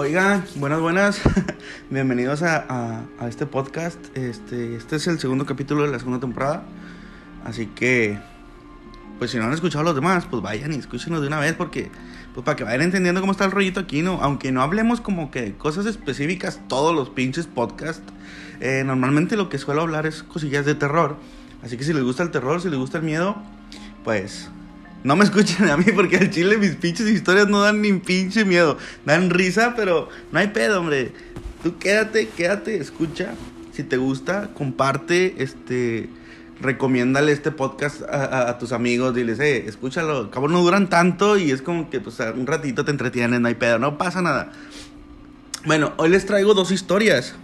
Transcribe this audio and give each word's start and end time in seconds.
Oiga, 0.00 0.44
buenas, 0.54 0.80
buenas. 0.80 1.20
Bienvenidos 1.90 2.44
a, 2.44 3.04
a, 3.18 3.28
este 3.28 3.46
podcast. 3.46 3.98
Este, 4.16 4.76
este 4.76 4.94
es 4.94 5.08
el 5.08 5.18
segundo 5.18 5.44
capítulo 5.44 5.82
de 5.82 5.90
la 5.90 5.98
segunda 5.98 6.20
temporada. 6.20 6.62
Así 7.44 7.66
que, 7.66 8.16
pues 9.18 9.32
si 9.32 9.38
no 9.38 9.46
han 9.46 9.52
escuchado 9.52 9.82
los 9.82 9.96
demás, 9.96 10.24
pues 10.30 10.40
vayan 10.40 10.72
y 10.72 10.76
escúchenlos 10.76 11.20
de 11.20 11.26
una 11.26 11.40
vez 11.40 11.54
porque, 11.54 11.90
pues 12.32 12.44
para 12.44 12.54
que 12.54 12.62
vayan 12.62 12.82
entendiendo 12.82 13.20
cómo 13.20 13.32
está 13.32 13.44
el 13.44 13.50
rollito 13.50 13.80
aquí, 13.80 14.02
¿no? 14.02 14.20
Aunque 14.22 14.52
no 14.52 14.62
hablemos 14.62 15.00
como 15.00 15.32
que 15.32 15.54
cosas 15.54 15.84
específicas 15.84 16.60
todos 16.68 16.94
los 16.94 17.10
pinches 17.10 17.48
podcasts. 17.48 18.04
Eh, 18.60 18.84
normalmente 18.86 19.36
lo 19.36 19.48
que 19.48 19.58
suelo 19.58 19.82
hablar 19.82 20.06
es 20.06 20.22
cosillas 20.22 20.64
de 20.64 20.76
terror. 20.76 21.16
Así 21.64 21.76
que 21.76 21.82
si 21.82 21.92
les 21.92 22.04
gusta 22.04 22.22
el 22.22 22.30
terror, 22.30 22.62
si 22.62 22.70
les 22.70 22.78
gusta 22.78 22.98
el 22.98 23.04
miedo, 23.04 23.34
pues 24.04 24.48
no 25.04 25.16
me 25.16 25.24
escuchen 25.24 25.68
a 25.70 25.76
mí 25.76 25.84
porque 25.94 26.16
al 26.16 26.30
chile 26.30 26.58
mis 26.58 26.74
pinches 26.76 27.08
historias 27.08 27.48
no 27.48 27.60
dan 27.60 27.80
ni 27.80 27.92
pinche 27.94 28.44
miedo. 28.44 28.78
Dan 29.04 29.30
risa, 29.30 29.74
pero 29.76 30.08
no 30.32 30.38
hay 30.38 30.48
pedo, 30.48 30.80
hombre. 30.80 31.12
Tú 31.62 31.78
quédate, 31.78 32.28
quédate, 32.28 32.78
escucha. 32.78 33.34
Si 33.72 33.84
te 33.84 33.96
gusta, 33.96 34.50
comparte, 34.54 35.36
este, 35.38 36.08
recomiéndale 36.60 37.30
este 37.30 37.52
podcast 37.52 38.02
a, 38.02 38.58
tus 38.58 38.72
amigos. 38.72 39.14
Diles, 39.14 39.38
eh, 39.38 39.64
escúchalo. 39.66 40.30
Cabo 40.30 40.48
no 40.48 40.60
duran 40.60 40.88
tanto 40.88 41.38
y 41.38 41.52
es 41.52 41.62
como 41.62 41.90
que, 41.90 42.00
pues, 42.00 42.18
un 42.20 42.46
ratito 42.46 42.84
te 42.84 42.90
entretienen, 42.90 43.42
no 43.42 43.48
hay 43.48 43.54
pedo, 43.54 43.78
no 43.78 43.98
pasa 43.98 44.20
nada. 44.20 44.52
Bueno, 45.64 45.92
hoy 45.96 46.08
les 46.08 46.26
traigo 46.26 46.54
dos 46.54 46.72
historias. 46.72 47.34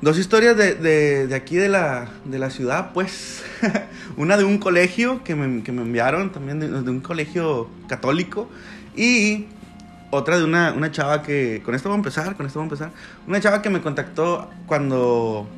Dos 0.00 0.16
historias 0.16 0.56
de, 0.56 0.76
de, 0.76 1.26
de, 1.26 1.34
aquí 1.34 1.56
de 1.56 1.68
la, 1.68 2.08
de 2.24 2.38
la 2.38 2.50
ciudad, 2.50 2.92
pues. 2.94 3.42
Una 4.16 4.36
de 4.36 4.44
un 4.44 4.58
colegio 4.58 5.24
que 5.24 5.34
me, 5.34 5.64
que 5.64 5.72
me 5.72 5.82
enviaron, 5.82 6.30
también 6.30 6.60
de, 6.60 6.68
de, 6.68 6.90
un 6.90 7.00
colegio 7.00 7.68
católico. 7.88 8.48
Y 8.96 9.46
otra 10.10 10.38
de 10.38 10.44
una, 10.44 10.72
una 10.72 10.92
chava 10.92 11.22
que. 11.22 11.62
Con 11.64 11.74
esto 11.74 11.88
voy 11.88 11.96
a 11.96 11.98
empezar, 11.98 12.36
con 12.36 12.46
esto 12.46 12.60
voy 12.60 12.66
a 12.66 12.70
empezar. 12.70 12.90
Una 13.26 13.40
chava 13.40 13.60
que 13.60 13.70
me 13.70 13.80
contactó 13.80 14.48
cuando 14.66 15.48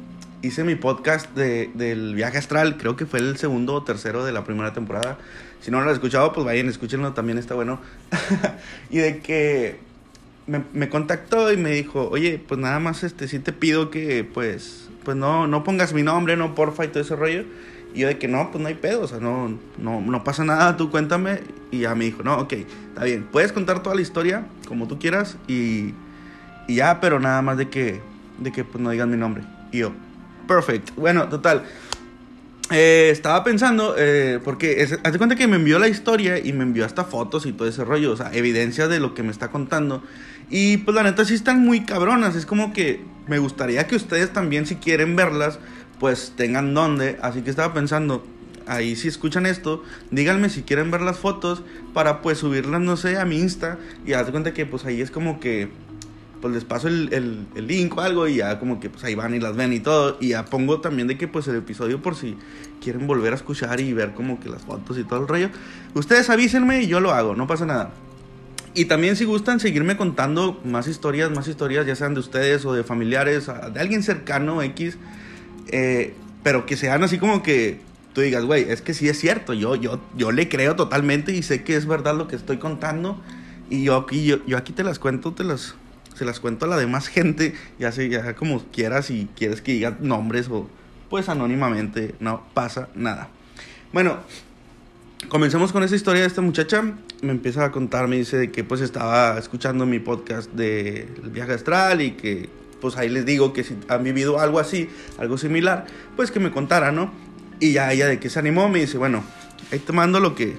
hice 0.41 0.65
mi 0.65 0.75
podcast 0.75 1.35
de, 1.35 1.71
del 1.75 2.15
viaje 2.15 2.39
astral. 2.39 2.79
Creo 2.79 2.97
que 2.97 3.05
fue 3.05 3.19
el 3.19 3.37
segundo 3.37 3.75
o 3.75 3.85
tercero 3.85 4.25
de 4.25 4.33
la 4.33 4.45
primera 4.45 4.73
temporada. 4.73 5.19
Si 5.61 5.71
no 5.71 5.83
lo 5.83 5.89
han 5.91 5.95
escuchado, 5.95 6.33
pues 6.33 6.47
vayan, 6.47 6.67
escúchenlo, 6.71 7.13
también 7.13 7.37
está 7.37 7.55
bueno. 7.55 7.79
y 8.91 8.99
de 8.99 9.19
que 9.19 9.90
me, 10.73 10.89
contactó 10.89 11.53
y 11.53 11.57
me 11.57 11.71
dijo, 11.71 12.09
oye, 12.11 12.43
pues 12.47 12.59
nada 12.61 12.81
más 12.81 13.05
este, 13.05 13.29
sí 13.29 13.39
te 13.39 13.53
pido 13.53 13.91
que 13.91 14.25
pues, 14.25 14.89
pues 15.05 15.17
no, 15.17 15.47
no 15.47 15.63
pongas 15.63 15.93
mi 15.93 16.03
nombre, 16.03 16.37
no 16.37 16.55
porfa 16.55 16.85
y 16.85 16.89
todo 16.89 17.03
ese 17.03 17.17
rollo. 17.17 17.45
Y 17.95 18.01
yo 18.01 18.09
de 18.09 18.19
que 18.19 18.29
no, 18.29 18.51
pues 18.51 18.63
no 18.63 18.69
hay 18.69 18.75
pedo, 18.75 19.03
o 19.03 19.09
sea, 19.09 19.19
no, 19.19 19.59
no, 19.79 20.01
no 20.01 20.25
pasa 20.25 20.45
nada, 20.45 20.77
tú 20.77 20.91
cuéntame. 20.91 21.41
Y 21.71 21.81
ya 21.81 21.95
me 21.95 22.05
dijo, 22.05 22.23
no, 22.23 22.39
ok, 22.39 22.53
está 22.53 23.05
bien, 23.05 23.27
puedes 23.31 23.53
contar 23.53 23.83
toda 23.83 23.95
la 23.95 24.03
historia 24.03 24.47
como 24.69 24.87
tú 24.87 24.99
quieras 24.99 25.37
y, 25.49 25.95
y 26.69 26.77
ya, 26.77 27.01
pero 27.01 27.21
nada 27.21 27.43
más 27.43 27.57
de 27.57 27.69
que, 27.69 28.01
de 28.39 28.53
que 28.53 28.65
pues 28.65 28.83
no 28.83 28.91
digas 28.91 29.09
mi 29.09 29.17
nombre. 29.17 29.45
Y 29.73 29.79
yo, 29.79 29.93
perfect. 30.47 30.95
Bueno, 30.97 31.29
total. 31.29 31.65
Eh, 32.71 33.11
estaba 33.11 33.43
pensando, 33.43 33.97
eh, 33.99 34.39
porque 34.45 34.87
hace 35.03 35.19
cuenta 35.19 35.35
que 35.35 35.49
me 35.49 35.57
envió 35.57 35.79
la 35.81 35.89
historia 35.89 36.39
y 36.39 36.53
me 36.53 36.63
envió 36.63 36.87
hasta 36.87 37.05
fotos 37.05 37.45
y 37.45 37.53
todo 37.53 37.67
ese 37.67 37.85
rollo, 37.85 38.13
o 38.13 38.17
sea, 38.17 38.33
evidencia 38.33 38.87
de 38.87 39.01
lo 39.01 39.13
que 39.13 39.25
me 39.25 39.33
está 39.33 39.49
contando. 39.49 40.05
Y 40.51 40.79
pues 40.79 40.95
la 40.95 41.03
neta 41.03 41.25
sí 41.25 41.35
están 41.35 41.65
muy 41.65 41.85
cabronas. 41.85 42.37
Es 42.37 42.47
como 42.47 42.73
que 42.73 43.01
me 43.27 43.39
gustaría 43.39 43.87
que 43.87 43.97
ustedes 43.97 44.33
también, 44.33 44.67
si 44.67 44.77
quieren 44.77 45.17
verlas, 45.17 45.59
pues 45.99 46.33
tengan 46.37 46.75
donde. 46.75 47.19
Así 47.23 47.43
que 47.43 47.51
estaba 47.51 47.75
pensando, 47.75 48.25
ahí 48.67 48.97
si 48.97 49.09
escuchan 49.09 49.47
esto, 49.47 49.83
díganme 50.11 50.49
si 50.49 50.63
quieren 50.63 50.91
ver 50.91 51.01
las 51.01 51.19
fotos 51.19 51.63
para 51.93 52.23
pues 52.23 52.39
subirlas, 52.39 52.81
no 52.81 52.97
sé, 52.97 53.19
a 53.19 53.25
mi 53.25 53.39
Insta. 53.39 53.79
Y 54.07 54.13
haz 54.13 54.31
cuenta 54.31 54.53
que 54.53 54.67
pues 54.67 54.85
ahí 54.85 55.01
es 55.01 55.11
como 55.11 55.41
que, 55.41 55.71
pues 56.41 56.55
les 56.55 56.65
paso 56.65 56.89
el, 56.89 57.13
el, 57.13 57.47
el, 57.55 57.67
link 57.67 57.97
o 57.97 58.01
algo 58.01 58.27
y 58.27 58.37
ya 58.37 58.59
como 58.59 58.81
que 58.81 58.89
pues 58.89 59.05
ahí 59.05 59.15
van 59.15 59.35
y 59.35 59.41
las 59.41 59.57
ven 59.57 59.73
y 59.73 59.81
todo. 59.81 60.17
Y 60.21 60.29
ya 60.29 60.45
pongo 60.45 60.81
también 60.81 61.09
de 61.09 61.19
que 61.19 61.29
pues 61.29 61.47
el 61.49 61.57
episodio 61.57 62.01
por 62.01 62.17
si 62.17 62.37
quieren 62.81 63.07
volver 63.07 63.33
a 63.33 63.37
escuchar 63.37 63.81
y 63.81 63.93
ver 63.93 64.13
como 64.13 64.41
que 64.41 64.49
las 64.49 64.63
fotos 64.63 64.99
y 64.99 65.05
todo 65.05 65.21
el 65.21 65.29
rollo. 65.29 65.51
Ustedes 65.95 66.31
avísenme 66.31 66.83
y 66.83 66.87
yo 66.87 67.01
lo 67.01 67.13
hago, 67.13 67.37
no 67.37 67.47
pasa 67.47 67.67
nada. 67.67 67.91
Y 68.73 68.85
también 68.85 69.17
si 69.17 69.25
gustan 69.25 69.59
seguirme 69.59 69.97
contando 69.97 70.61
más 70.65 70.87
historias, 70.87 71.31
más 71.31 71.49
historias, 71.49 71.87
ya 71.87 71.97
sean 71.97 72.15
de 72.15 72.21
ustedes 72.21 72.65
o 72.65 72.73
de 72.73 72.85
familiares, 72.85 73.47
de 73.47 73.81
alguien 73.81 74.03
cercano, 74.03 74.63
X, 74.63 74.97
eh, 75.69 76.15
pero 76.45 76.67
que 76.67 76.77
sean 76.77 77.03
así 77.03 77.19
como 77.19 77.43
que 77.43 77.81
tú 78.15 78.21
digas, 78.21 78.45
güey, 78.45 78.71
es 78.71 78.81
que 78.81 78.95
sí 78.95 79.09
es 79.09 79.19
cierto, 79.19 79.55
yo, 79.55 79.75
yo, 79.75 80.01
yo 80.17 80.31
le 80.31 80.49
creo 80.49 80.77
totalmente 80.77 81.35
y 81.35 81.43
sé 81.43 81.65
que 81.65 81.77
es 81.77 81.87
verdad 81.87 82.17
lo 82.17 82.29
que 82.29 82.37
estoy 82.37 82.59
contando 82.59 83.21
y 83.69 83.85
yo 83.85 83.97
aquí, 83.97 84.25
yo, 84.25 84.45
yo 84.47 84.57
aquí 84.57 84.73
te 84.73 84.85
las 84.85 84.99
cuento, 84.99 85.33
te 85.33 85.45
las, 85.45 85.75
se 86.15 86.25
las 86.25 86.41
cuento 86.41 86.67
a 86.67 86.69
la 86.69 86.77
demás 86.77 87.09
gente, 87.09 87.55
ya 87.79 87.93
sé, 87.93 88.09
ya 88.09 88.35
como 88.35 88.65
quieras, 88.73 89.07
si 89.07 89.29
quieres 89.37 89.63
que 89.63 89.73
diga 89.73 89.97
nombres 90.01 90.49
o 90.49 90.69
pues 91.09 91.29
anónimamente, 91.29 92.15
no 92.21 92.45
pasa 92.55 92.89
nada. 92.95 93.29
Bueno, 93.93 94.19
comencemos 95.29 95.73
con 95.73 95.83
esa 95.83 95.97
historia 95.97 96.23
de 96.23 96.29
esta 96.29 96.41
muchacha. 96.41 96.83
Me 97.21 97.33
empieza 97.33 97.65
a 97.65 97.73
contar, 97.73 98.07
me 98.07 98.17
dice 98.17 98.51
que 98.51 98.63
pues 98.65 98.81
estaba 98.81 99.37
escuchando 99.39 99.87
mi 99.87 99.99
podcast 99.99 100.51
de 100.53 101.09
viaje 101.33 101.55
astral 101.55 102.01
y 102.01 102.13
que 102.13 102.49
pues 102.81 102.97
ahí 102.97 103.09
les 103.09 103.27
digo 103.27 103.53
que 103.53 103.65
si 103.65 103.77
han 103.89 104.05
vivido 104.05 104.41
algo 104.41 104.59
así, 104.59 104.89
algo 105.19 105.37
similar, 105.37 105.87
pues 106.17 106.31
que 106.31 106.41
me 106.41 106.51
contara, 106.51 106.93
¿no? 106.93 107.13
Y 107.59 107.73
ya 107.73 107.93
ella 107.93 108.07
de 108.07 108.19
que 108.19 108.31
se 108.31 108.39
animó 108.39 108.69
me 108.69 108.81
dice, 108.81 108.97
bueno, 108.97 109.23
ahí 109.71 109.81
te 109.81 109.93
mando 109.93 110.21
lo 110.21 110.35
que, 110.35 110.57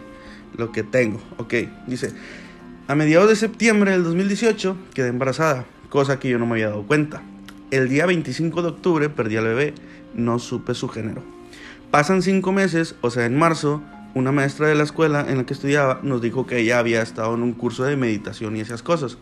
lo 0.55 0.71
que 0.71 0.83
tengo, 0.83 1.19
ok. 1.37 1.53
Dice, 1.87 2.13
a 2.91 2.95
mediados 2.95 3.29
de 3.29 3.37
septiembre 3.37 3.91
del 3.91 4.03
2018 4.03 4.75
quedé 4.93 5.07
embarazada, 5.07 5.65
cosa 5.87 6.19
que 6.19 6.27
yo 6.27 6.37
no 6.37 6.45
me 6.45 6.55
había 6.55 6.71
dado 6.71 6.83
cuenta. 6.83 7.23
El 7.71 7.87
día 7.87 8.05
25 8.05 8.61
de 8.61 8.67
octubre 8.67 9.07
perdí 9.07 9.37
al 9.37 9.45
bebé, 9.45 9.73
no 10.13 10.39
supe 10.39 10.73
su 10.73 10.89
género. 10.89 11.23
Pasan 11.89 12.21
cinco 12.21 12.51
meses, 12.51 12.95
o 12.99 13.09
sea, 13.09 13.25
en 13.25 13.39
marzo, 13.39 13.81
una 14.13 14.33
maestra 14.33 14.67
de 14.67 14.75
la 14.75 14.83
escuela 14.83 15.25
en 15.25 15.37
la 15.37 15.45
que 15.45 15.53
estudiaba 15.53 16.01
nos 16.03 16.21
dijo 16.21 16.45
que 16.45 16.57
ella 16.57 16.79
había 16.79 17.01
estado 17.01 17.33
en 17.33 17.43
un 17.43 17.53
curso 17.53 17.85
de 17.85 17.95
meditación 17.95 18.57
y 18.57 18.59
esas 18.59 18.83
cosas. 18.83 19.17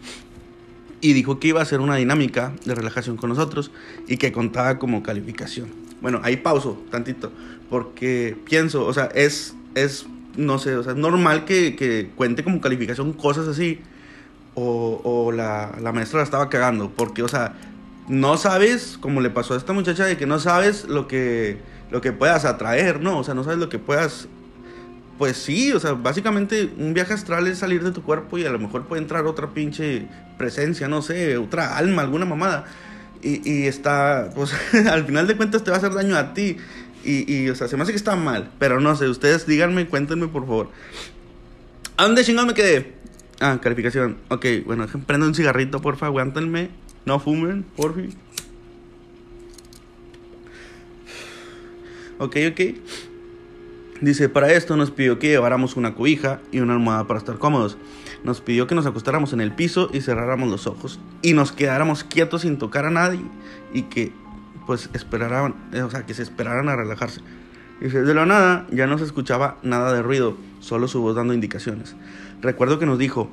Y 0.99 1.13
dijo 1.13 1.39
que 1.39 1.49
iba 1.49 1.59
a 1.59 1.63
hacer 1.63 1.79
una 1.79 1.97
dinámica 1.97 2.53
de 2.65 2.73
relajación 2.73 3.17
con 3.17 3.29
nosotros 3.29 3.69
y 4.07 4.17
que 4.17 4.31
contaba 4.31 4.79
como 4.79 5.03
calificación. 5.03 5.69
Bueno, 6.01 6.21
ahí 6.23 6.37
pauso 6.37 6.81
tantito, 6.89 7.31
porque 7.69 8.35
pienso, 8.45 8.87
o 8.87 8.93
sea, 8.95 9.09
es, 9.13 9.53
es 9.75 10.07
no 10.39 10.59
sé, 10.59 10.75
o 10.75 10.83
sea, 10.83 10.93
es 10.93 10.97
normal 10.97 11.45
que, 11.45 11.75
que 11.75 12.09
cuente 12.15 12.43
como 12.43 12.61
calificación 12.61 13.13
cosas 13.13 13.47
así, 13.47 13.81
o, 14.55 15.01
o 15.03 15.31
la, 15.31 15.77
la 15.81 15.91
maestra 15.91 16.19
la 16.19 16.23
estaba 16.23 16.49
cagando, 16.49 16.91
porque, 16.95 17.23
o 17.23 17.27
sea, 17.27 17.53
no 18.07 18.37
sabes, 18.37 18.97
como 18.99 19.21
le 19.21 19.29
pasó 19.29 19.53
a 19.53 19.57
esta 19.57 19.73
muchacha, 19.73 20.05
de 20.05 20.17
que 20.17 20.25
no 20.25 20.39
sabes 20.39 20.85
lo 20.85 21.07
que, 21.07 21.59
lo 21.91 22.01
que 22.01 22.11
puedas 22.11 22.45
atraer, 22.45 23.01
¿no? 23.01 23.19
O 23.19 23.23
sea, 23.23 23.33
no 23.33 23.43
sabes 23.43 23.59
lo 23.59 23.69
que 23.69 23.79
puedas 23.79 24.27
pues 25.19 25.35
sí, 25.35 25.73
o 25.73 25.81
sea, 25.81 25.91
básicamente 25.93 26.71
un 26.77 26.93
viaje 26.93 27.13
astral 27.13 27.45
es 27.47 27.57
salir 27.57 27.83
de 27.83 27.91
tu 27.91 28.03
cuerpo 28.03 28.37
y 28.37 28.45
a 28.45 28.49
lo 28.51 28.57
mejor 28.57 28.85
puede 28.85 29.01
entrar 29.01 29.25
otra 29.25 29.49
pinche 29.49 30.07
presencia, 30.37 30.87
no 30.87 31.01
sé, 31.01 31.37
otra 31.37 31.75
alma, 31.75 32.03
alguna 32.03 32.25
mamada. 32.25 32.63
Y, 33.21 33.41
y 33.43 33.67
está, 33.67 34.29
pues 34.33 34.53
al 34.89 35.05
final 35.05 35.27
de 35.27 35.35
cuentas 35.35 35.61
te 35.61 35.71
va 35.71 35.75
a 35.75 35.79
hacer 35.79 35.93
daño 35.93 36.15
a 36.15 36.33
ti. 36.33 36.55
Y, 37.03 37.33
y, 37.33 37.49
o 37.49 37.55
sea, 37.55 37.67
se 37.67 37.77
me 37.77 37.83
hace 37.83 37.91
que 37.91 37.97
está 37.97 38.15
mal, 38.15 38.51
pero 38.59 38.79
no 38.79 38.95
sé, 38.95 39.07
ustedes 39.07 39.47
díganme, 39.47 39.87
cuéntenme 39.87 40.27
por 40.27 40.45
favor. 40.45 40.69
¿A 41.97 42.03
dónde 42.03 42.23
chingón 42.23 42.47
me 42.47 42.53
quedé? 42.53 42.93
Ah, 43.39 43.59
calificación. 43.61 44.17
Ok, 44.29 44.45
bueno, 44.65 44.85
prendo 45.05 45.25
un 45.25 45.35
cigarrito, 45.35 45.81
porfa, 45.81 46.07
aguántenme. 46.07 46.69
No 47.05 47.19
fumen, 47.19 47.63
porfa. 47.75 48.01
Ok, 52.19 52.35
ok. 52.51 52.61
Dice, 54.01 54.29
para 54.29 54.51
esto 54.53 54.77
nos 54.77 54.91
pidió 54.91 55.19
que 55.19 55.27
lleváramos 55.27 55.75
una 55.75 55.95
cobija 55.95 56.41
y 56.51 56.59
una 56.59 56.73
almohada 56.73 57.07
para 57.07 57.19
estar 57.19 57.37
cómodos. 57.37 57.77
Nos 58.23 58.41
pidió 58.41 58.67
que 58.67 58.75
nos 58.75 58.85
acostáramos 58.85 59.33
en 59.33 59.41
el 59.41 59.53
piso 59.53 59.89
y 59.93 60.01
cerráramos 60.01 60.49
los 60.49 60.67
ojos. 60.67 60.99
Y 61.21 61.33
nos 61.33 61.51
quedáramos 61.51 62.03
quietos 62.03 62.41
sin 62.41 62.57
tocar 62.57 62.85
a 62.85 62.91
nadie 62.91 63.21
y 63.73 63.83
que 63.83 64.11
pues 64.69 64.91
esperaran, 64.93 65.55
eh, 65.73 65.81
o 65.81 65.89
sea, 65.89 66.05
que 66.05 66.13
se 66.13 66.21
esperaran 66.21 66.69
a 66.69 66.75
relajarse. 66.75 67.21
Dice, 67.81 68.03
de 68.03 68.13
la 68.13 68.27
nada 68.27 68.67
ya 68.69 68.85
no 68.85 68.99
se 68.99 69.03
escuchaba 69.03 69.57
nada 69.63 69.91
de 69.91 70.03
ruido, 70.03 70.37
solo 70.59 70.87
su 70.87 71.01
voz 71.01 71.15
dando 71.15 71.33
indicaciones. 71.33 71.95
Recuerdo 72.39 72.77
que 72.77 72.85
nos 72.85 72.99
dijo, 72.99 73.31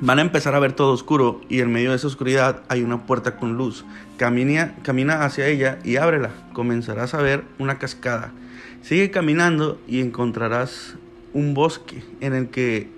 van 0.00 0.18
a 0.18 0.22
empezar 0.22 0.54
a 0.54 0.58
ver 0.58 0.72
todo 0.72 0.94
oscuro 0.94 1.42
y 1.50 1.60
en 1.60 1.70
medio 1.70 1.90
de 1.90 1.96
esa 1.96 2.06
oscuridad 2.06 2.62
hay 2.68 2.82
una 2.82 3.04
puerta 3.04 3.36
con 3.36 3.58
luz. 3.58 3.84
Camina, 4.16 4.74
camina 4.82 5.26
hacia 5.26 5.46
ella 5.46 5.78
y 5.84 5.96
ábrela. 5.96 6.30
Comenzarás 6.54 7.12
a 7.12 7.20
ver 7.20 7.44
una 7.58 7.76
cascada 7.76 8.32
Sigue 8.80 9.10
caminando 9.10 9.78
y 9.86 10.00
encontrarás 10.00 10.94
un 11.34 11.52
bosque 11.52 12.02
en 12.22 12.32
el 12.32 12.48
que 12.48 12.88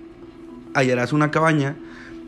hallarás 0.73 1.11
una 1.11 1.29
cabaña 1.29 1.75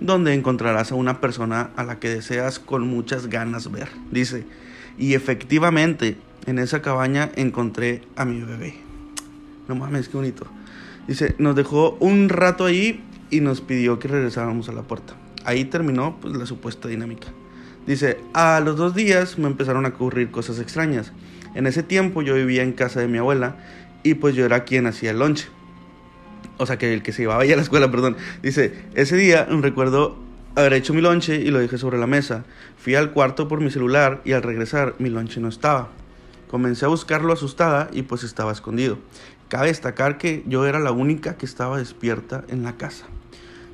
donde 0.02 0.34
encontrarás 0.34 0.92
a 0.92 0.96
una 0.96 1.22
persona 1.22 1.70
a 1.78 1.86
la 1.86 2.00
que 2.00 2.10
deseas 2.10 2.60
con 2.60 2.86
muchas 2.86 3.28
ganas 3.28 3.72
ver. 3.72 3.88
Dice, 4.12 4.46
y 5.02 5.16
efectivamente 5.16 6.16
en 6.46 6.60
esa 6.60 6.84
cabaña 6.84 7.32
encontré 7.36 8.04
a 8.16 8.24
mi 8.24 8.40
bebé. 8.42 8.76
No 9.68 9.76
mames, 9.76 10.08
qué 10.08 10.16
bonito. 10.16 10.46
Dice, 11.08 11.34
nos 11.40 11.56
dejó 11.56 11.98
un 12.00 12.30
rato 12.30 12.66
ahí 12.66 13.04
y 13.32 13.42
nos 13.42 13.62
pidió 13.62 13.98
que 13.98 14.08
regresáramos 14.08 14.70
a 14.70 14.74
la 14.74 14.84
puerta. 14.84 15.16
ahí 15.44 15.66
terminó 15.66 16.18
pues, 16.22 16.38
la 16.38 16.46
supuesta 16.46 16.88
dinámica. 16.88 17.30
Dice, 17.88 18.20
a 18.34 18.60
los 18.60 18.78
dos 18.78 18.94
días 18.94 19.40
me 19.40 19.48
empezaron 19.48 19.88
a 19.88 19.90
ocurrir 19.90 20.30
cosas 20.30 20.60
extrañas. 20.60 21.12
En 21.56 21.66
ese 21.66 21.82
tiempo 21.82 22.22
yo 22.22 22.36
vivía 22.36 22.62
en 22.62 22.74
casa 22.74 23.00
de 23.00 23.08
mi 23.08 23.18
abuela 23.18 23.56
y 24.04 24.14
pues 24.14 24.36
yo 24.36 24.46
era 24.46 24.66
quien 24.66 24.86
hacía 24.86 25.10
el 25.12 25.20
lonche. 25.20 25.48
O 26.58 26.68
sea, 26.68 26.78
que 26.78 26.94
el 26.94 27.02
que 27.02 27.12
se 27.12 27.24
iba 27.24 27.34
a 27.36 27.40
a 27.40 27.44
la 27.44 27.62
escuela, 27.64 27.90
perdón. 27.90 28.18
Dice, 28.44 28.84
ese 28.94 29.18
día 29.18 29.46
recuerdo 29.46 30.16
haber 30.56 30.74
hecho 30.74 30.94
mi 30.94 31.02
lonche 31.02 31.36
y 31.36 31.52
lo 31.52 31.60
dejé 31.60 31.78
sobre 31.78 31.98
la 31.98 32.08
mesa. 32.08 32.44
Fui 32.78 32.96
al 32.96 33.12
cuarto 33.12 33.48
por 33.48 33.62
mi 33.62 33.72
celular 33.72 34.22
y 34.26 34.34
al 34.34 34.44
regresar 34.44 34.96
mi 35.00 35.10
lonche 35.10 35.40
no 35.40 35.50
estaba. 35.50 35.90
Comencé 36.50 36.86
a 36.86 36.90
buscarlo 36.90 37.34
asustada 37.34 37.90
y 37.94 38.02
pues 38.04 38.24
estaba 38.24 38.52
escondido. 38.52 38.98
Cabe 39.48 39.68
destacar 39.68 40.18
que 40.18 40.44
yo 40.48 40.66
era 40.66 40.80
la 40.80 40.92
única 40.92 41.38
que 41.38 41.46
estaba 41.46 41.78
despierta 41.78 42.44
en 42.50 42.64
la 42.64 42.78
casa. 42.78 43.06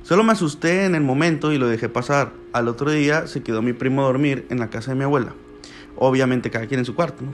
Solo 0.02 0.24
me 0.24 0.32
asusté 0.32 0.84
en 0.84 0.94
el 0.94 1.02
momento 1.02 1.52
y 1.52 1.58
lo 1.58 1.68
dejé 1.68 1.88
pasar. 1.88 2.32
Al 2.52 2.68
otro 2.68 2.90
día 2.90 3.26
se 3.26 3.42
quedó 3.42 3.62
mi 3.62 3.72
primo 3.72 4.02
a 4.02 4.06
dormir 4.06 4.46
en 4.48 4.58
la 4.58 4.70
casa 4.70 4.92
de 4.92 4.96
mi 4.96 5.04
abuela. 5.04 5.34
Obviamente 5.96 6.50
cada 6.50 6.66
quien 6.66 6.80
en 6.80 6.86
su 6.86 6.94
cuarto. 6.94 7.24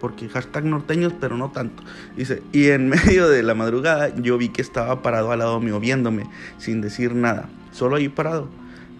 Porque 0.00 0.28
hashtag 0.28 0.64
norteños, 0.64 1.12
pero 1.20 1.36
no 1.36 1.50
tanto. 1.50 1.82
Dice, 2.16 2.42
y 2.52 2.68
en 2.68 2.88
medio 2.90 3.28
de 3.28 3.42
la 3.42 3.54
madrugada 3.54 4.14
yo 4.16 4.38
vi 4.38 4.48
que 4.48 4.62
estaba 4.62 5.02
parado 5.02 5.32
al 5.32 5.40
lado 5.40 5.60
mío 5.60 5.80
viéndome, 5.80 6.24
sin 6.58 6.80
decir 6.80 7.14
nada, 7.14 7.48
solo 7.72 7.96
ahí 7.96 8.08
parado. 8.08 8.48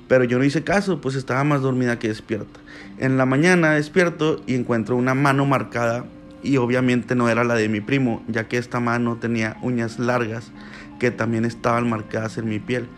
Pero 0.09 0.25
yo 0.25 0.39
no 0.39 0.45
hice 0.45 0.65
caso, 0.65 1.01
pues 1.01 1.15
estaba 1.15 1.45
más 1.45 1.61
dormida 1.61 1.99
que 1.99 2.09
despierta. 2.09 2.61
En 2.99 3.19
la 3.19 3.27
mañana 3.27 3.73
despierto 3.73 4.43
y 4.47 4.55
encuentro 4.55 4.97
una 4.97 5.15
mano 5.15 5.45
marcada 5.45 6.07
y 6.43 6.57
obviamente 6.57 7.15
no 7.15 7.29
era 7.29 7.45
la 7.45 7.55
de 7.55 7.69
mi 7.69 7.81
primo, 7.81 8.23
ya 8.29 8.49
que 8.49 8.59
esta 8.59 8.81
mano 8.81 9.17
tenía 9.17 9.57
uñas 9.63 9.99
largas 9.99 10.51
que 10.99 11.11
también 11.11 11.45
estaban 11.45 11.89
marcadas 11.89 12.39
en 12.39 12.49
mi 12.49 12.59
piel. 12.59 12.89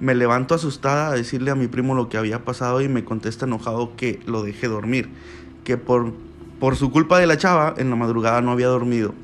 Me 0.00 0.14
levanto 0.14 0.54
asustada 0.54 1.08
a 1.08 1.14
decirle 1.14 1.50
a 1.50 1.54
mi 1.54 1.66
primo 1.66 1.94
lo 1.94 2.08
que 2.08 2.18
había 2.18 2.44
pasado 2.44 2.80
y 2.80 2.88
me 2.88 3.04
contesta 3.04 3.46
enojado 3.46 3.96
que 3.96 4.20
lo 4.26 4.42
dejé 4.42 4.68
dormir, 4.68 5.08
que 5.64 5.76
por, 5.76 6.12
por 6.58 6.76
su 6.76 6.90
culpa 6.90 7.18
de 7.18 7.26
la 7.26 7.36
chava 7.36 7.74
en 7.76 7.90
la 7.90 7.96
madrugada 7.96 8.40
no 8.40 8.50
había 8.50 8.66
dormido, 8.66 9.14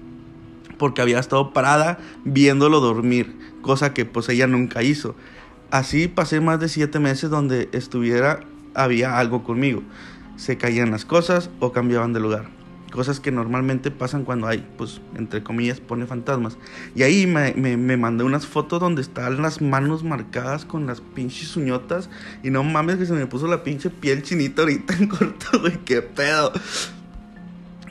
porque 0.78 1.02
había 1.02 1.18
estado 1.18 1.52
parada 1.52 1.98
viéndolo 2.24 2.80
dormir, 2.80 3.36
cosa 3.62 3.94
que 3.94 4.04
pues 4.04 4.28
ella 4.28 4.46
nunca 4.46 4.82
hizo. 4.82 5.14
Así 5.70 6.08
pasé 6.08 6.40
más 6.40 6.60
de 6.60 6.68
siete 6.68 6.98
meses 7.00 7.30
donde 7.30 7.68
estuviera 7.72 8.40
había 8.74 9.18
algo 9.18 9.42
conmigo. 9.44 9.82
Se 10.36 10.56
caían 10.56 10.90
las 10.90 11.04
cosas 11.04 11.50
o 11.60 11.72
cambiaban 11.72 12.12
de 12.12 12.20
lugar 12.20 12.54
cosas 12.94 13.18
que 13.18 13.32
normalmente 13.32 13.90
pasan 13.90 14.24
cuando 14.24 14.46
hay, 14.46 14.64
pues, 14.78 15.00
entre 15.16 15.42
comillas, 15.42 15.80
pone 15.80 16.06
fantasmas. 16.06 16.56
Y 16.94 17.02
ahí 17.02 17.26
me, 17.26 17.52
me, 17.52 17.96
mandé 17.96 18.22
unas 18.22 18.46
fotos 18.46 18.78
donde 18.78 19.02
están 19.02 19.42
las 19.42 19.60
manos 19.60 20.04
marcadas 20.04 20.64
con 20.64 20.86
las 20.86 21.00
pinches 21.00 21.56
uñotas. 21.56 22.08
Y 22.44 22.50
no 22.50 22.62
mames 22.62 22.96
que 22.96 23.06
se 23.06 23.12
me 23.12 23.26
puso 23.26 23.48
la 23.48 23.64
pinche 23.64 23.90
piel 23.90 24.22
chinita 24.22 24.62
ahorita 24.62 24.94
en 24.94 25.08
corto, 25.08 25.46
güey, 25.60 25.76
qué 25.84 26.02
pedo. 26.02 26.52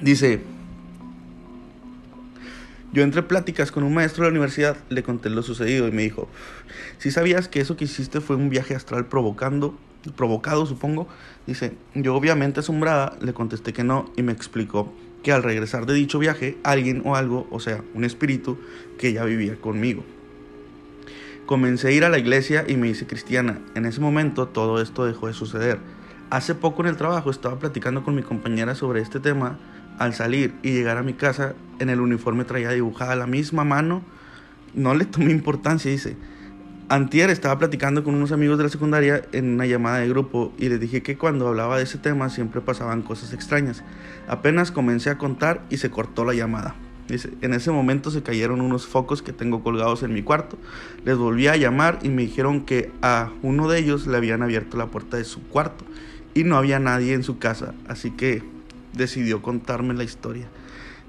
Dice, 0.01 0.41
yo 2.91 3.03
entre 3.03 3.23
pláticas 3.23 3.71
con 3.71 3.83
un 3.83 3.93
maestro 3.93 4.23
de 4.23 4.29
la 4.29 4.33
universidad, 4.33 4.77
le 4.89 5.03
conté 5.03 5.29
lo 5.29 5.43
sucedido 5.43 5.87
y 5.87 5.91
me 5.91 6.03
dijo, 6.03 6.27
si 6.97 7.11
sabías 7.11 7.47
que 7.47 7.61
eso 7.61 7.77
que 7.77 7.85
hiciste 7.85 8.21
fue 8.21 8.35
un 8.35 8.49
viaje 8.49 8.75
astral 8.75 9.05
provocando 9.05 9.77
provocado 10.11 10.65
supongo, 10.65 11.07
dice, 11.47 11.73
yo 11.95 12.15
obviamente 12.15 12.59
asombrada 12.59 13.17
le 13.21 13.33
contesté 13.33 13.73
que 13.73 13.83
no 13.83 14.11
y 14.17 14.21
me 14.21 14.33
explicó 14.33 14.93
que 15.23 15.31
al 15.31 15.43
regresar 15.43 15.85
de 15.85 15.93
dicho 15.93 16.19
viaje 16.19 16.57
alguien 16.63 17.01
o 17.05 17.15
algo, 17.15 17.47
o 17.49 17.59
sea, 17.59 17.81
un 17.93 18.03
espíritu 18.03 18.57
que 18.97 19.13
ya 19.13 19.23
vivía 19.23 19.55
conmigo. 19.55 20.03
Comencé 21.45 21.89
a 21.89 21.91
ir 21.91 22.03
a 22.03 22.09
la 22.09 22.19
iglesia 22.19 22.65
y 22.67 22.75
me 22.75 22.89
hice 22.89 23.07
cristiana. 23.07 23.59
En 23.75 23.85
ese 23.85 24.01
momento 24.01 24.47
todo 24.47 24.81
esto 24.81 25.05
dejó 25.05 25.27
de 25.27 25.33
suceder. 25.33 25.79
Hace 26.29 26.55
poco 26.55 26.81
en 26.81 26.89
el 26.89 26.97
trabajo 26.97 27.29
estaba 27.29 27.59
platicando 27.59 28.03
con 28.03 28.15
mi 28.15 28.23
compañera 28.23 28.75
sobre 28.75 29.01
este 29.01 29.19
tema. 29.19 29.59
Al 29.99 30.13
salir 30.13 30.53
y 30.63 30.71
llegar 30.71 30.97
a 30.97 31.03
mi 31.03 31.13
casa, 31.13 31.53
en 31.79 31.89
el 31.89 32.01
uniforme 32.01 32.45
traía 32.45 32.71
dibujada 32.71 33.15
la 33.15 33.27
misma 33.27 33.63
mano. 33.63 34.01
No 34.73 34.95
le 34.95 35.05
tomé 35.05 35.31
importancia, 35.31 35.91
dice. 35.91 36.15
Antier 36.89 37.29
estaba 37.29 37.57
platicando 37.57 38.03
con 38.03 38.13
unos 38.13 38.31
amigos 38.31 38.57
de 38.57 38.65
la 38.65 38.69
secundaria 38.69 39.23
en 39.31 39.53
una 39.53 39.65
llamada 39.65 39.99
de 39.99 40.09
grupo 40.09 40.53
y 40.57 40.67
les 40.69 40.79
dije 40.79 41.01
que 41.01 41.17
cuando 41.17 41.47
hablaba 41.47 41.77
de 41.77 41.83
ese 41.83 41.97
tema 41.97 42.29
siempre 42.29 42.61
pasaban 42.61 43.01
cosas 43.01 43.33
extrañas. 43.33 43.83
Apenas 44.27 44.71
comencé 44.71 45.09
a 45.09 45.17
contar 45.17 45.63
y 45.69 45.77
se 45.77 45.89
cortó 45.89 46.25
la 46.25 46.33
llamada. 46.33 46.75
Dice, 47.07 47.31
en 47.41 47.53
ese 47.53 47.71
momento 47.71 48.11
se 48.11 48.21
cayeron 48.21 48.61
unos 48.61 48.85
focos 48.85 49.21
que 49.21 49.33
tengo 49.33 49.63
colgados 49.63 50.03
en 50.03 50.13
mi 50.13 50.23
cuarto. 50.23 50.57
Les 51.05 51.17
volví 51.17 51.47
a 51.47 51.55
llamar 51.55 51.99
y 52.03 52.09
me 52.09 52.21
dijeron 52.21 52.65
que 52.65 52.91
a 53.01 53.31
uno 53.41 53.67
de 53.69 53.79
ellos 53.79 54.05
le 54.05 54.17
habían 54.17 54.43
abierto 54.43 54.77
la 54.77 54.87
puerta 54.87 55.17
de 55.17 55.23
su 55.23 55.41
cuarto 55.41 55.85
y 56.33 56.43
no 56.43 56.57
había 56.57 56.79
nadie 56.79 57.13
en 57.13 57.23
su 57.23 57.37
casa, 57.37 57.73
así 57.87 58.11
que 58.11 58.52
decidió 58.93 59.41
contarme 59.41 59.93
la 59.93 60.03
historia. 60.03 60.47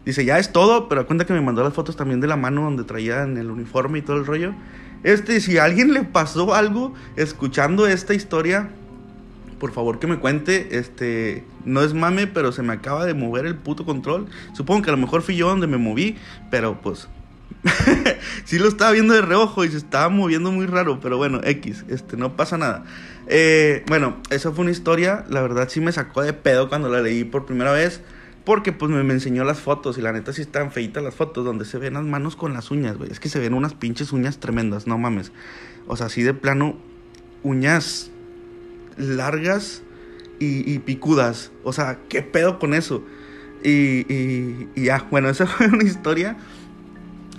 Dice, 0.04 0.24
ya 0.24 0.38
es 0.38 0.52
todo, 0.52 0.88
pero 0.88 1.06
cuenta 1.06 1.24
que 1.24 1.32
me 1.32 1.40
mandó 1.40 1.62
las 1.62 1.72
fotos 1.72 1.96
también 1.96 2.20
de 2.20 2.26
la 2.26 2.36
mano 2.36 2.62
donde 2.62 2.84
traía 2.84 3.22
en 3.22 3.36
el 3.38 3.50
uniforme 3.50 4.00
y 4.00 4.02
todo 4.02 4.18
el 4.18 4.26
rollo. 4.26 4.54
Este, 5.02 5.40
si 5.40 5.58
a 5.58 5.64
alguien 5.64 5.92
le 5.92 6.02
pasó 6.02 6.54
algo 6.54 6.94
escuchando 7.16 7.86
esta 7.86 8.14
historia, 8.14 8.70
por 9.58 9.72
favor 9.72 9.98
que 9.98 10.06
me 10.06 10.18
cuente. 10.18 10.78
Este, 10.78 11.44
no 11.64 11.82
es 11.82 11.94
mame, 11.94 12.26
pero 12.26 12.52
se 12.52 12.62
me 12.62 12.74
acaba 12.74 13.06
de 13.06 13.14
mover 13.14 13.46
el 13.46 13.56
puto 13.56 13.86
control. 13.86 14.26
Supongo 14.52 14.82
que 14.82 14.90
a 14.90 14.92
lo 14.92 14.98
mejor 14.98 15.22
fui 15.22 15.36
yo 15.36 15.48
donde 15.48 15.66
me 15.66 15.78
moví, 15.78 16.16
pero 16.50 16.80
pues 16.82 17.08
sí 18.44 18.58
lo 18.58 18.68
estaba 18.68 18.92
viendo 18.92 19.14
de 19.14 19.22
reojo 19.22 19.64
y 19.64 19.70
se 19.70 19.78
estaba 19.78 20.08
moviendo 20.08 20.52
muy 20.52 20.66
raro, 20.66 21.00
pero 21.00 21.16
bueno, 21.16 21.40
X, 21.42 21.84
este, 21.88 22.16
no 22.16 22.36
pasa 22.36 22.58
nada. 22.58 22.84
Eh, 23.26 23.82
bueno, 23.86 24.18
esa 24.30 24.52
fue 24.52 24.62
una 24.62 24.70
historia, 24.70 25.24
la 25.28 25.40
verdad 25.40 25.68
sí 25.68 25.80
me 25.80 25.92
sacó 25.92 26.22
de 26.22 26.32
pedo 26.32 26.68
cuando 26.68 26.88
la 26.88 27.00
leí 27.00 27.24
por 27.24 27.46
primera 27.46 27.72
vez. 27.72 28.02
Porque 28.44 28.72
pues 28.72 28.90
me, 28.90 29.00
enseñó 29.00 29.42
las 29.44 29.60
fotos 29.60 29.96
y 29.96 30.02
la 30.02 30.12
neta 30.12 30.32
sí 30.34 30.42
están 30.42 30.70
feitas 30.70 31.02
las 31.02 31.14
fotos 31.14 31.46
donde 31.46 31.64
se 31.64 31.78
ven 31.78 31.94
las 31.94 32.04
manos 32.04 32.36
con 32.36 32.52
las 32.52 32.70
uñas, 32.70 32.98
güey. 32.98 33.10
Es 33.10 33.18
que 33.18 33.30
se 33.30 33.38
ven 33.38 33.54
unas 33.54 33.72
pinches 33.72 34.12
uñas 34.12 34.38
tremendas, 34.38 34.86
no 34.86 34.98
mames. 34.98 35.32
O 35.86 35.96
sea, 35.96 36.06
así 36.06 36.22
de 36.22 36.34
plano, 36.34 36.76
uñas 37.42 38.10
largas 38.98 39.82
y, 40.38 40.78
picudas. 40.80 41.52
O 41.62 41.72
sea, 41.72 42.00
¿qué 42.10 42.20
pedo 42.20 42.58
con 42.58 42.74
eso? 42.74 43.02
Y, 43.62 44.04
y, 44.12 44.68
y, 44.74 44.84
ya, 44.84 45.06
bueno, 45.10 45.28
esa 45.30 45.46
fue 45.46 45.68
una 45.68 45.84
historia. 45.84 46.36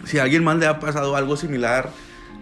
Si 0.05 0.19
a 0.19 0.23
alguien 0.23 0.43
más 0.43 0.57
le 0.57 0.67
ha 0.67 0.79
pasado 0.79 1.15
algo 1.15 1.35
similar, 1.35 1.89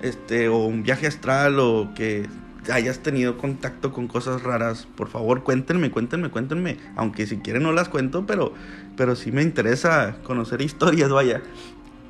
este, 0.02 0.50
o 0.50 0.66
un 0.66 0.84
viaje 0.84 1.08
astral, 1.08 1.60
o 1.60 1.94
que 1.96 2.28
hayas 2.72 3.00
tenido 3.00 3.38
contacto 3.38 3.92
con 3.92 4.08
cosas 4.08 4.44
raras, 4.44 4.88
por 4.96 5.10
favor 5.10 5.44
cuéntenme, 5.44 5.90
cuéntenme, 5.90 6.30
cuéntenme. 6.30 6.78
Aunque 6.96 7.26
si 7.26 7.38
quieren 7.38 7.64
no 7.64 7.72
las 7.72 7.90
cuento, 7.90 8.26
pero, 8.26 8.54
pero 8.96 9.16
sí 9.16 9.32
me 9.32 9.42
interesa 9.42 10.18
conocer 10.24 10.62
historias, 10.62 11.10
vaya. 11.10 11.42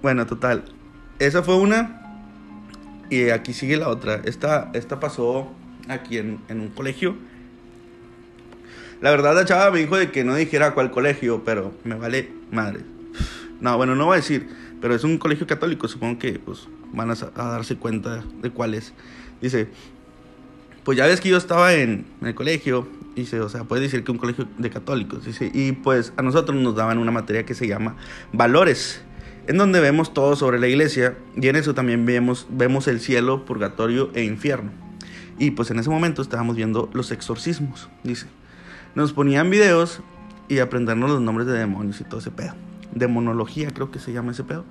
Bueno, 0.01 0.25
total. 0.25 0.65
Esa 1.19 1.43
fue 1.43 1.55
una. 1.55 2.01
Y 3.09 3.29
aquí 3.29 3.53
sigue 3.53 3.77
la 3.77 3.89
otra. 3.89 4.21
Esta, 4.25 4.71
esta 4.73 4.99
pasó 4.99 5.51
aquí 5.87 6.17
en, 6.17 6.39
en 6.49 6.61
un 6.61 6.69
colegio. 6.69 7.15
La 9.01 9.11
verdad 9.11 9.35
la 9.35 9.45
chava 9.45 9.69
me 9.69 9.79
dijo 9.79 9.97
de 9.97 10.11
que 10.11 10.23
no 10.23 10.33
dijera 10.35 10.73
cuál 10.73 10.89
colegio, 10.89 11.43
pero 11.43 11.73
me 11.83 11.95
vale 11.95 12.31
madre. 12.51 12.81
No, 13.59 13.77
bueno, 13.77 13.95
no 13.95 14.05
voy 14.05 14.13
a 14.13 14.17
decir, 14.17 14.49
pero 14.83 14.95
es 14.95 15.05
un 15.05 15.17
colegio 15.17 15.47
católico, 15.47 15.87
supongo 15.87 16.19
que 16.19 16.39
pues 16.39 16.67
van 16.91 17.09
a, 17.09 17.15
darse 17.15 17.77
cuenta 17.77 18.21
de 18.41 18.49
cuál 18.49 18.73
es. 18.73 18.91
Dice, 19.41 19.69
pues 20.83 20.97
ya 20.97 21.05
ves 21.05 21.21
que 21.21 21.29
yo 21.29 21.37
estaba 21.37 21.73
en, 21.73 22.05
el 22.21 22.35
colegio, 22.35 22.85
dice, 23.15 23.39
o 23.39 23.47
sea, 23.47 23.63
puedes 23.63 23.81
decir 23.81 24.03
que 24.03 24.11
un 24.11 24.17
colegio 24.17 24.45
de 24.57 24.69
católicos, 24.69 25.23
dice, 25.23 25.49
y 25.53 25.71
pues 25.71 26.11
a 26.17 26.21
nosotros 26.21 26.61
nos 26.61 26.75
daban 26.75 26.97
una 26.97 27.11
materia 27.11 27.45
que 27.45 27.53
se 27.53 27.65
llama 27.65 27.95
valores, 28.33 29.01
en 29.47 29.57
donde 29.57 29.79
vemos 29.79 30.13
todo 30.13 30.35
sobre 30.35 30.59
la 30.59 30.67
iglesia 30.67 31.15
y 31.37 31.47
en 31.47 31.55
eso 31.55 31.73
también 31.73 32.05
vemos, 32.05 32.45
vemos 32.49 32.89
el 32.89 32.99
cielo, 32.99 33.45
purgatorio 33.45 34.11
e 34.13 34.25
infierno. 34.25 34.71
Y 35.39 35.51
pues 35.51 35.71
en 35.71 35.79
ese 35.79 35.89
momento 35.89 36.21
estábamos 36.21 36.57
viendo 36.57 36.89
los 36.91 37.11
exorcismos, 37.11 37.87
dice. 38.03 38.25
Nos 38.95 39.13
ponían 39.13 39.49
videos 39.49 40.01
y 40.49 40.59
aprendernos 40.59 41.09
los 41.09 41.21
nombres 41.21 41.47
de 41.47 41.53
demonios 41.53 42.01
y 42.01 42.03
todo 42.03 42.19
ese 42.19 42.31
pedo. 42.31 42.53
Demonología 42.95 43.69
creo 43.71 43.91
que 43.91 43.99
se 43.99 44.13
llama 44.13 44.31
ese 44.31 44.43
pedo. 44.43 44.65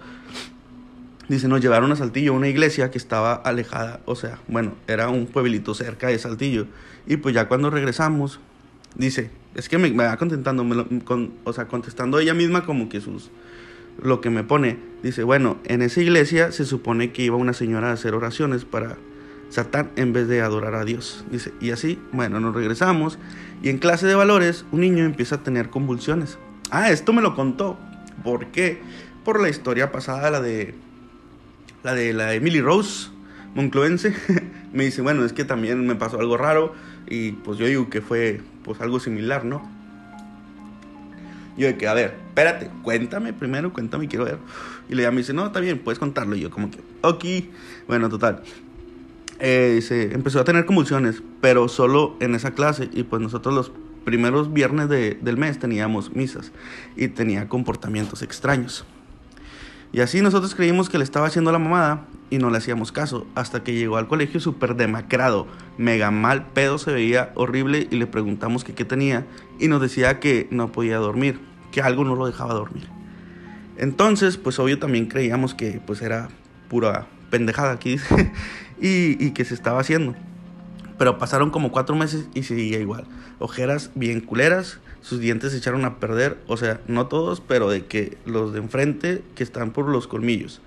Dice, 1.28 1.48
nos 1.48 1.60
llevaron 1.60 1.92
a 1.92 1.96
Saltillo, 1.96 2.34
una 2.34 2.48
iglesia 2.48 2.90
que 2.90 2.98
estaba 2.98 3.34
alejada, 3.34 4.00
o 4.06 4.16
sea, 4.16 4.38
bueno, 4.48 4.74
era 4.88 5.08
un 5.08 5.26
pueblito 5.26 5.72
cerca 5.74 6.08
de 6.08 6.18
Saltillo. 6.18 6.66
Y 7.06 7.16
pues 7.16 7.34
ya 7.34 7.48
cuando 7.48 7.70
regresamos, 7.70 8.40
dice, 8.96 9.30
es 9.54 9.68
que 9.68 9.78
me, 9.78 9.90
va 9.92 10.16
contentando, 10.16 10.66
con, 11.04 11.32
o 11.44 11.52
sea, 11.52 11.68
contestando 11.68 12.18
ella 12.18 12.34
misma 12.34 12.64
como 12.64 12.88
que 12.88 13.00
sus, 13.00 13.30
lo 14.02 14.20
que 14.20 14.30
me 14.30 14.44
pone, 14.44 14.78
dice, 15.02 15.22
bueno, 15.22 15.58
en 15.64 15.82
esa 15.82 16.00
iglesia 16.00 16.52
se 16.52 16.64
supone 16.64 17.12
que 17.12 17.22
iba 17.22 17.36
una 17.36 17.52
señora 17.52 17.90
a 17.90 17.92
hacer 17.92 18.14
oraciones 18.14 18.64
para 18.64 18.96
Satán 19.48 19.90
en 19.96 20.12
vez 20.12 20.28
de 20.28 20.40
adorar 20.40 20.74
a 20.74 20.84
Dios. 20.84 21.24
Dice, 21.30 21.52
y 21.60 21.70
así, 21.70 21.98
bueno, 22.12 22.40
nos 22.40 22.54
regresamos 22.54 23.18
y 23.62 23.68
en 23.68 23.78
clase 23.78 24.06
de 24.06 24.14
valores 24.14 24.64
un 24.72 24.80
niño 24.80 25.04
empieza 25.04 25.36
a 25.36 25.42
tener 25.42 25.68
convulsiones. 25.70 26.38
Ah, 26.70 26.90
esto 26.90 27.12
me 27.12 27.22
lo 27.22 27.34
contó. 27.34 27.78
¿Por 28.24 28.46
qué? 28.46 28.80
Por 29.24 29.40
la 29.40 29.48
historia 29.48 29.92
pasada, 29.92 30.30
la 30.30 30.40
de 30.40 30.74
la 31.82 31.94
de 31.94 32.12
la 32.12 32.34
Emily 32.34 32.60
Rose, 32.60 33.10
moncloense, 33.54 34.14
me 34.72 34.84
dice, 34.84 35.02
bueno, 35.02 35.24
es 35.24 35.32
que 35.32 35.44
también 35.44 35.86
me 35.86 35.94
pasó 35.94 36.20
algo 36.20 36.36
raro 36.36 36.74
y 37.08 37.32
pues 37.32 37.58
yo 37.58 37.66
digo 37.66 37.90
que 37.90 38.00
fue 38.00 38.40
pues 38.64 38.80
algo 38.80 39.00
similar, 39.00 39.44
¿no? 39.44 39.68
Yo 41.56 41.66
de 41.66 41.76
que, 41.76 41.86
a 41.86 41.94
ver, 41.94 42.14
espérate, 42.28 42.70
cuéntame 42.82 43.32
primero, 43.32 43.72
cuéntame, 43.72 44.08
quiero 44.08 44.24
ver. 44.24 44.38
Y 44.88 44.94
le 44.94 45.10
me 45.10 45.18
dice, 45.18 45.34
no, 45.34 45.46
está 45.46 45.60
bien, 45.60 45.78
puedes 45.78 45.98
contarlo. 45.98 46.34
Y 46.34 46.40
yo 46.40 46.50
como 46.50 46.70
que, 46.70 46.78
ok. 47.02 47.24
Bueno, 47.86 48.08
total. 48.08 48.42
Eh, 49.38 49.80
se 49.82 50.14
empezó 50.14 50.40
a 50.40 50.44
tener 50.44 50.64
convulsiones, 50.64 51.22
pero 51.40 51.68
solo 51.68 52.16
en 52.20 52.34
esa 52.34 52.52
clase. 52.52 52.88
Y 52.92 53.02
pues 53.02 53.20
nosotros 53.20 53.54
los 53.54 53.72
primeros 54.04 54.52
viernes 54.52 54.88
de, 54.88 55.18
del 55.20 55.36
mes 55.36 55.58
teníamos 55.58 56.14
misas 56.14 56.52
y 56.96 57.08
tenía 57.08 57.48
comportamientos 57.48 58.22
extraños. 58.22 58.84
Y 59.92 60.00
así 60.00 60.22
nosotros 60.22 60.54
creímos 60.54 60.88
que 60.88 60.96
le 60.98 61.04
estaba 61.04 61.26
haciendo 61.26 61.52
la 61.52 61.58
mamada 61.58 62.06
y 62.30 62.38
no 62.38 62.48
le 62.48 62.56
hacíamos 62.56 62.92
caso, 62.92 63.26
hasta 63.34 63.62
que 63.62 63.74
llegó 63.74 63.98
al 63.98 64.08
colegio 64.08 64.40
súper 64.40 64.74
demacrado, 64.74 65.46
mega 65.76 66.10
mal 66.10 66.46
pedo, 66.46 66.78
se 66.78 66.92
veía 66.92 67.30
horrible 67.34 67.88
y 67.90 67.96
le 67.96 68.06
preguntamos 68.06 68.64
que 68.64 68.72
qué 68.72 68.86
tenía 68.86 69.26
y 69.60 69.68
nos 69.68 69.82
decía 69.82 70.18
que 70.18 70.48
no 70.50 70.72
podía 70.72 70.96
dormir, 70.96 71.40
que 71.72 71.82
algo 71.82 72.04
no 72.04 72.16
lo 72.16 72.24
dejaba 72.24 72.54
dormir. 72.54 72.88
Entonces, 73.76 74.38
pues 74.38 74.58
obvio 74.58 74.78
también 74.78 75.06
creíamos 75.06 75.54
que 75.54 75.82
pues 75.84 76.00
era 76.00 76.28
pura 76.70 77.06
pendejada 77.28 77.72
aquí 77.72 77.96
y, 78.80 79.22
y 79.22 79.32
que 79.32 79.44
se 79.44 79.52
estaba 79.52 79.80
haciendo. 79.80 80.14
Pero 80.98 81.18
pasaron 81.18 81.50
como 81.50 81.72
cuatro 81.72 81.96
meses 81.96 82.26
y 82.34 82.42
seguía 82.42 82.78
igual. 82.78 83.04
Ojeras 83.38 83.90
bien 83.94 84.20
culeras, 84.20 84.78
sus 85.00 85.18
dientes 85.20 85.52
se 85.52 85.58
echaron 85.58 85.84
a 85.84 85.98
perder, 85.98 86.38
o 86.46 86.56
sea, 86.56 86.80
no 86.86 87.06
todos, 87.06 87.40
pero 87.40 87.68
de 87.68 87.86
que 87.86 88.16
los 88.24 88.52
de 88.52 88.60
enfrente 88.60 89.22
que 89.34 89.42
están 89.42 89.72
por 89.72 89.88
los 89.88 90.06
colmillos. 90.06 90.60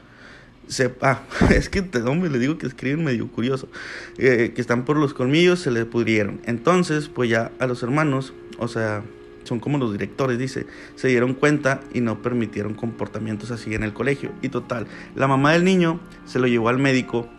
Se, 0.67 0.93
ah, 1.01 1.21
es 1.51 1.69
que 1.69 1.81
te 1.81 1.99
hombre, 2.01 2.29
le 2.29 2.39
digo 2.39 2.57
que 2.57 2.67
escriben 2.67 3.03
medio 3.03 3.27
curioso, 3.27 3.69
eh, 4.17 4.51
que 4.53 4.61
están 4.61 4.83
por 4.83 4.97
los 4.97 5.13
colmillos, 5.13 5.59
se 5.59 5.71
le 5.71 5.85
pudrieron. 5.85 6.41
Entonces, 6.45 7.07
pues 7.07 7.29
ya 7.29 7.51
a 7.59 7.67
los 7.67 7.81
hermanos, 7.83 8.33
o 8.57 8.67
sea, 8.67 9.03
son 9.45 9.59
como 9.59 9.77
los 9.77 9.91
directores, 9.91 10.37
dice, 10.37 10.65
se 10.95 11.07
dieron 11.07 11.33
cuenta 11.33 11.81
y 11.93 12.01
no 12.01 12.21
permitieron 12.21 12.73
comportamientos 12.73 13.51
así 13.51 13.73
en 13.73 13.83
el 13.83 13.93
colegio. 13.93 14.31
Y 14.41 14.49
total, 14.49 14.87
la 15.15 15.27
mamá 15.27 15.53
del 15.53 15.63
niño 15.63 15.99
se 16.25 16.39
lo 16.39 16.47
llevó 16.47 16.69
al 16.69 16.79
médico, 16.79 17.29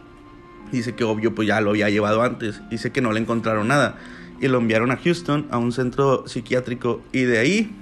dice 0.73 0.94
que 0.94 1.04
obvio, 1.04 1.35
pues 1.35 1.49
ya 1.49 1.61
lo 1.61 1.70
había 1.70 1.90
llevado 1.90 2.23
antes, 2.23 2.61
dice 2.70 2.92
que 2.92 3.00
no 3.00 3.12
le 3.12 3.20
encontraron 3.20 3.68
nada 3.68 3.96
y 4.40 4.49
lo 4.49 4.58
enviaron 4.58 4.90
a 4.90 4.96
Houston, 4.96 5.46
a 5.50 5.58
un 5.58 5.73
centro 5.73 6.26
psiquiátrico, 6.28 7.02
y 7.12 7.23
de 7.23 7.38
ahí 7.38 7.75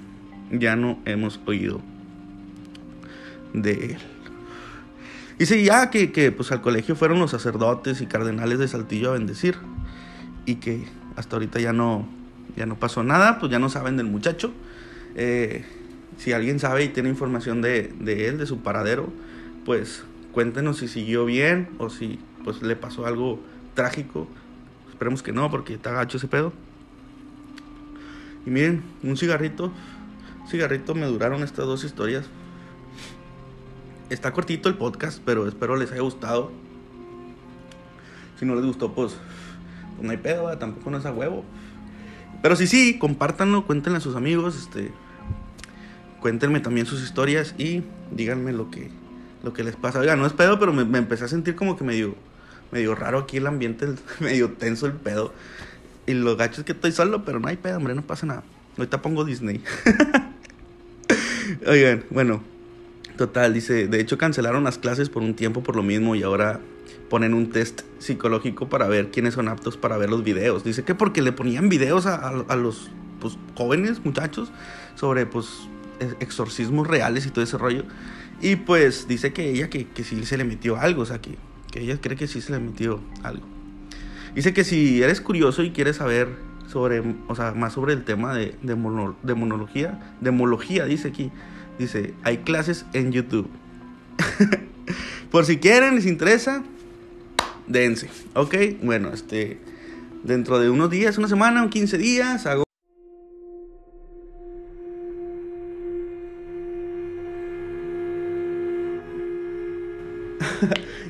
ya 0.51 0.75
no 0.75 0.99
hemos 1.05 1.39
oído 1.45 1.81
de 3.53 3.71
él. 3.71 3.97
Dice 5.37 5.61
ya 5.63 5.89
que, 5.89 6.11
que 6.11 6.31
pues 6.31 6.51
al 6.51 6.61
colegio 6.61 6.95
fueron 6.95 7.19
los 7.19 7.31
sacerdotes 7.31 7.99
y 8.01 8.05
cardenales 8.05 8.57
de 8.57 8.67
Saltillo 8.67 9.09
a 9.09 9.13
bendecir 9.13 9.55
y 10.45 10.55
que 10.55 10.85
hasta 11.17 11.35
ahorita 11.35 11.59
ya 11.59 11.73
no, 11.73 12.07
ya 12.55 12.65
no 12.65 12.75
pasó 12.75 13.03
nada, 13.03 13.39
pues 13.39 13.51
ya 13.51 13.59
no 13.59 13.69
saben 13.69 13.97
del 13.97 14.07
muchacho. 14.07 14.53
Eh, 15.15 15.65
si 16.17 16.31
alguien 16.31 16.59
sabe 16.59 16.85
y 16.85 16.89
tiene 16.89 17.09
información 17.09 17.61
de, 17.61 17.93
de, 17.99 18.29
él, 18.29 18.37
de 18.37 18.45
su 18.45 18.59
paradero, 18.59 19.09
pues 19.65 20.03
cuéntenos 20.31 20.77
si 20.77 20.87
siguió 20.87 21.25
bien 21.25 21.67
o 21.79 21.89
si 21.89 22.19
pues 22.45 22.61
le 22.61 22.77
pasó 22.77 23.05
algo 23.05 23.41
trágico 23.73 24.29
Esperemos 24.95 25.21
que 25.21 25.33
no, 25.33 25.51
porque 25.51 25.73
está 25.73 25.91
gacho 25.91 26.15
ese 26.15 26.29
pedo. 26.29 26.53
Y 28.45 28.49
miren, 28.49 28.81
un 29.03 29.17
cigarrito. 29.17 29.69
Cigarrito 30.49 30.95
me 30.95 31.05
duraron 31.05 31.43
estas 31.43 31.65
dos 31.65 31.83
historias. 31.83 32.27
Está 34.09 34.31
cortito 34.31 34.69
el 34.69 34.75
podcast, 34.75 35.21
pero 35.25 35.49
espero 35.49 35.75
les 35.75 35.91
haya 35.91 35.99
gustado. 35.99 36.49
Si 38.39 38.45
no 38.45 38.55
les 38.55 38.63
gustó, 38.63 38.93
pues, 38.93 39.17
pues 39.97 40.05
no 40.05 40.11
hay 40.11 40.17
pedo, 40.17 40.57
tampoco 40.57 40.89
no 40.91 40.97
es 40.97 41.05
a 41.05 41.11
huevo. 41.11 41.43
Pero 42.41 42.55
sí, 42.55 42.65
sí, 42.65 42.97
compártanlo, 42.97 43.65
cuéntenle 43.65 43.97
a 43.97 44.01
sus 44.01 44.15
amigos, 44.15 44.55
este, 44.55 44.93
cuéntenme 46.21 46.61
también 46.61 46.85
sus 46.85 47.03
historias 47.03 47.53
y 47.57 47.83
díganme 48.11 48.53
lo 48.53 48.71
que, 48.71 48.91
lo 49.43 49.51
que 49.51 49.65
les 49.65 49.75
pasa. 49.75 49.99
Oiga, 49.99 50.15
no 50.15 50.25
es 50.25 50.31
pedo, 50.31 50.57
pero 50.57 50.71
me, 50.71 50.85
me 50.85 50.99
empecé 50.99 51.25
a 51.25 51.27
sentir 51.27 51.57
como 51.57 51.75
que 51.75 51.83
medio 51.83 52.15
medio 52.71 52.95
raro 52.95 53.19
aquí 53.19 53.37
el 53.37 53.47
ambiente, 53.47 53.87
medio 54.19 54.51
tenso 54.51 54.85
el 54.85 54.93
pedo. 54.93 55.33
Y 56.07 56.13
lo 56.13 56.35
gacho 56.35 56.61
es 56.61 56.65
que 56.65 56.73
estoy 56.73 56.91
solo, 56.91 57.25
pero 57.25 57.39
no 57.39 57.47
hay 57.47 57.57
pedo, 57.57 57.77
hombre, 57.77 57.95
no 57.95 58.01
pasa 58.03 58.25
nada. 58.25 58.43
Ahorita 58.77 59.01
pongo 59.01 59.25
Disney. 59.25 59.63
Oigan, 61.67 62.03
bueno, 62.09 62.43
total, 63.17 63.53
dice, 63.53 63.87
de 63.87 63.99
hecho 63.99 64.17
cancelaron 64.17 64.63
las 64.63 64.77
clases 64.77 65.09
por 65.09 65.23
un 65.23 65.35
tiempo 65.35 65.63
por 65.63 65.75
lo 65.75 65.83
mismo 65.83 66.15
y 66.15 66.23
ahora 66.23 66.59
ponen 67.09 67.33
un 67.33 67.49
test 67.49 67.81
psicológico 67.99 68.67
para 68.67 68.87
ver 68.87 69.11
quiénes 69.11 69.35
son 69.35 69.47
aptos 69.47 69.77
para 69.77 69.97
ver 69.97 70.09
los 70.09 70.23
videos. 70.23 70.63
Dice 70.63 70.83
que 70.83 70.95
porque 70.95 71.21
le 71.21 71.31
ponían 71.31 71.69
videos 71.69 72.05
a, 72.05 72.15
a, 72.15 72.55
los 72.55 72.91
pues, 73.19 73.37
jóvenes, 73.55 74.03
muchachos, 74.03 74.51
sobre 74.95 75.25
pues 75.25 75.47
exorcismos 76.19 76.87
reales 76.87 77.25
y 77.25 77.29
todo 77.29 77.43
ese 77.43 77.57
rollo. 77.57 77.83
Y 78.41 78.57
pues 78.57 79.07
dice 79.07 79.33
que 79.33 79.49
ella 79.49 79.69
que, 79.69 79.87
que 79.87 80.03
sí 80.03 80.25
se 80.25 80.37
le 80.37 80.43
metió 80.43 80.77
algo, 80.77 81.03
o 81.03 81.05
sea 81.05 81.21
que 81.21 81.37
ella 81.75 81.99
cree 82.01 82.17
que 82.17 82.27
sí 82.27 82.41
se 82.41 82.51
le 82.51 82.59
metió 82.59 83.01
algo. 83.23 83.45
Dice 84.33 84.53
que 84.53 84.63
si 84.63 85.01
eres 85.01 85.21
curioso 85.21 85.63
y 85.63 85.71
quieres 85.71 85.97
saber 85.97 86.29
sobre, 86.67 87.01
o 87.27 87.35
sea, 87.35 87.53
más 87.53 87.73
sobre 87.73 87.93
el 87.93 88.03
tema 88.03 88.33
de, 88.33 88.55
de, 88.61 88.75
mono, 88.75 89.15
de 89.23 89.33
monología, 89.33 90.15
demología, 90.19 90.85
dice 90.85 91.07
aquí, 91.07 91.31
dice, 91.79 92.13
hay 92.23 92.39
clases 92.39 92.85
en 92.93 93.11
YouTube. 93.11 93.47
Por 95.31 95.45
si 95.45 95.57
quieren, 95.57 95.95
les 95.95 96.05
interesa, 96.05 96.63
dense. 97.67 98.09
Ok, 98.33 98.55
bueno, 98.83 99.11
este, 99.13 99.59
dentro 100.23 100.59
de 100.59 100.69
unos 100.69 100.89
días, 100.89 101.17
una 101.17 101.27
semana, 101.27 101.63
o 101.63 101.69
15 101.69 101.97
días, 101.97 102.45
hago 102.45 102.64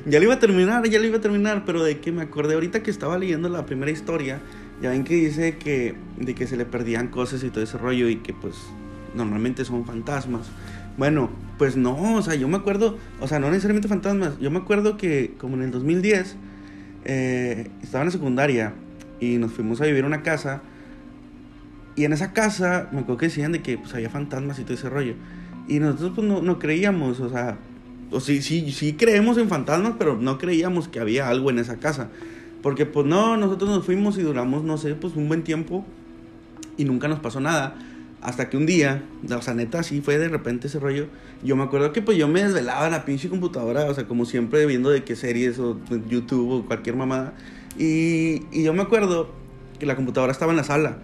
ya 0.06 0.18
lo 0.18 0.24
iba 0.24 0.34
a 0.34 0.38
terminar, 0.38 0.88
ya 0.88 0.98
lo 0.98 1.04
iba 1.06 1.18
a 1.18 1.20
terminar, 1.20 1.64
pero 1.66 1.82
de 1.82 1.98
que 1.98 2.12
me 2.12 2.22
acordé 2.22 2.54
ahorita 2.54 2.82
que 2.82 2.90
estaba 2.90 3.18
leyendo 3.18 3.48
la 3.48 3.66
primera 3.66 3.90
historia, 3.90 4.40
ya 4.80 4.90
ven 4.90 5.04
que 5.04 5.14
dice 5.14 5.56
que 5.58 5.94
de 6.16 6.34
que 6.34 6.46
se 6.46 6.56
le 6.56 6.64
perdían 6.64 7.08
cosas 7.08 7.42
y 7.42 7.50
todo 7.50 7.64
ese 7.64 7.76
rollo 7.76 8.08
y 8.08 8.16
que 8.16 8.32
pues 8.32 8.54
normalmente 9.14 9.64
son 9.64 9.84
fantasmas. 9.84 10.48
Bueno, 10.96 11.30
pues 11.58 11.76
no, 11.76 12.14
o 12.14 12.22
sea, 12.22 12.36
yo 12.36 12.48
me 12.48 12.56
acuerdo, 12.56 12.98
o 13.20 13.28
sea, 13.28 13.38
no 13.38 13.50
necesariamente 13.50 13.88
fantasmas, 13.88 14.38
yo 14.38 14.50
me 14.50 14.58
acuerdo 14.58 14.96
que 14.96 15.34
como 15.38 15.56
en 15.56 15.62
el 15.62 15.70
2010 15.70 16.36
eh, 17.04 17.70
estaba 17.82 18.02
en 18.02 18.06
la 18.06 18.12
secundaria 18.12 18.74
y 19.20 19.38
nos 19.38 19.52
fuimos 19.52 19.80
a 19.80 19.86
vivir 19.86 20.04
a 20.04 20.06
una 20.06 20.22
casa 20.22 20.62
y 21.96 22.04
en 22.04 22.12
esa 22.12 22.32
casa 22.32 22.88
me 22.92 23.00
acuerdo 23.00 23.18
que 23.18 23.26
decían 23.26 23.52
de 23.52 23.62
que 23.62 23.76
pues 23.78 23.92
había 23.94 24.10
fantasmas 24.10 24.58
y 24.58 24.62
todo 24.62 24.74
ese 24.74 24.88
rollo. 24.88 25.14
Y 25.66 25.80
nosotros 25.80 26.12
pues 26.14 26.26
no, 26.28 26.42
no 26.42 26.58
creíamos, 26.58 27.18
o 27.20 27.28
sea, 27.28 27.56
o 28.10 28.20
sí, 28.20 28.42
sí, 28.42 28.70
sí 28.72 28.92
creemos 28.94 29.38
en 29.38 29.48
fantasmas, 29.48 29.94
pero 29.98 30.16
no 30.16 30.38
creíamos 30.38 30.88
que 30.88 31.00
había 31.00 31.28
algo 31.28 31.50
en 31.50 31.58
esa 31.58 31.76
casa. 31.76 32.08
Porque 32.62 32.86
pues 32.86 33.06
no, 33.06 33.36
nosotros 33.36 33.70
nos 33.70 33.84
fuimos 33.84 34.18
y 34.18 34.22
duramos, 34.22 34.64
no 34.64 34.78
sé, 34.78 34.94
pues 34.94 35.14
un 35.16 35.28
buen 35.28 35.42
tiempo 35.42 35.84
y 36.76 36.84
nunca 36.84 37.08
nos 37.08 37.20
pasó 37.20 37.40
nada. 37.40 37.76
Hasta 38.22 38.48
que 38.48 38.56
un 38.56 38.66
día, 38.66 39.04
o 39.30 39.42
sea, 39.42 39.54
neta, 39.54 39.80
así 39.80 40.00
fue 40.00 40.18
de 40.18 40.28
repente 40.28 40.66
ese 40.66 40.80
rollo. 40.80 41.06
Yo 41.44 41.54
me 41.54 41.64
acuerdo 41.64 41.92
que 41.92 42.02
pues 42.02 42.16
yo 42.18 42.26
me 42.28 42.42
desvelaba 42.42 42.86
en 42.86 42.92
la 42.92 43.04
pinche 43.04 43.28
computadora, 43.28 43.84
o 43.84 43.94
sea, 43.94 44.06
como 44.06 44.24
siempre 44.24 44.66
viendo 44.66 44.90
de 44.90 45.04
qué 45.04 45.14
series 45.14 45.58
o 45.58 45.78
YouTube 46.08 46.50
o 46.50 46.66
cualquier 46.66 46.96
mamada. 46.96 47.34
Y, 47.78 48.42
y 48.50 48.64
yo 48.64 48.72
me 48.72 48.82
acuerdo 48.82 49.30
que 49.78 49.86
la 49.86 49.94
computadora 49.94 50.32
estaba 50.32 50.52
en 50.52 50.56
la 50.56 50.64
sala. 50.64 50.98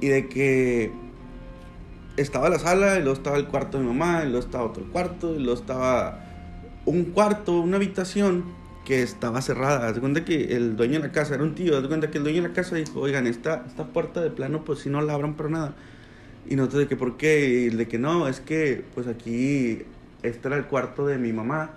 Y 0.00 0.08
de 0.08 0.28
que 0.28 0.92
estaba 2.16 2.48
la 2.48 2.58
sala, 2.58 2.98
y 2.98 3.02
luego 3.02 3.14
estaba 3.14 3.36
el 3.36 3.46
cuarto 3.46 3.78
de 3.78 3.84
mi 3.84 3.92
mamá, 3.92 4.22
y 4.24 4.30
luego 4.30 4.44
estaba 4.44 4.64
otro 4.64 4.84
cuarto, 4.92 5.34
y 5.34 5.38
luego 5.38 5.58
estaba 5.58 6.20
un 6.86 7.04
cuarto, 7.06 7.60
una 7.60 7.76
habitación 7.76 8.44
que 8.84 9.02
estaba 9.02 9.40
cerrada. 9.40 9.88
Haz 9.88 9.98
cuenta 9.98 10.24
que 10.24 10.56
el 10.56 10.76
dueño 10.76 11.00
de 11.00 11.08
la 11.08 11.12
casa 11.12 11.34
era 11.34 11.42
un 11.42 11.54
tío. 11.54 11.76
Haz 11.78 11.86
cuenta 11.86 12.10
que 12.10 12.18
el 12.18 12.24
dueño 12.24 12.42
de 12.42 12.48
la 12.48 12.54
casa 12.54 12.76
dijo: 12.76 13.00
Oigan, 13.00 13.26
esta, 13.26 13.64
esta 13.66 13.86
puerta 13.86 14.20
de 14.20 14.30
plano, 14.30 14.64
pues 14.64 14.80
si 14.80 14.90
no 14.90 15.00
la 15.00 15.14
abran 15.14 15.34
para 15.34 15.48
nada. 15.48 15.74
Y 16.46 16.56
nosotros, 16.56 16.80
de 16.80 16.88
que, 16.88 16.96
¿por 16.96 17.16
qué? 17.16 17.48
Y 17.48 17.70
de 17.70 17.88
que 17.88 17.98
no, 17.98 18.28
es 18.28 18.40
que, 18.40 18.84
pues 18.94 19.06
aquí, 19.06 19.82
este 20.22 20.48
era 20.48 20.56
el 20.56 20.66
cuarto 20.66 21.06
de 21.06 21.18
mi 21.18 21.32
mamá. 21.32 21.70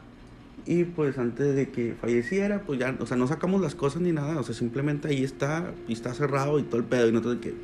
Y 0.65 0.83
pues 0.83 1.17
antes 1.17 1.55
de 1.55 1.69
que 1.69 1.95
falleciera, 2.01 2.63
pues 2.65 2.77
ya, 2.77 2.93
o 2.99 3.05
sea, 3.05 3.15
no 3.15 3.25
sacamos 3.27 3.61
las 3.61 3.73
cosas 3.73 4.01
ni 4.01 4.11
nada. 4.11 4.37
O 4.37 4.43
sea, 4.43 4.53
simplemente 4.53 5.07
ahí 5.07 5.23
está, 5.23 5.71
y 5.87 5.93
está 5.93 6.13
cerrado 6.13 6.59
y 6.59 6.63
todo 6.63 6.77
el 6.77 6.83
pedo. 6.83 7.07
Y 7.07 7.13
nosotros, 7.13 7.35
de 7.35 7.41
que, 7.41 7.55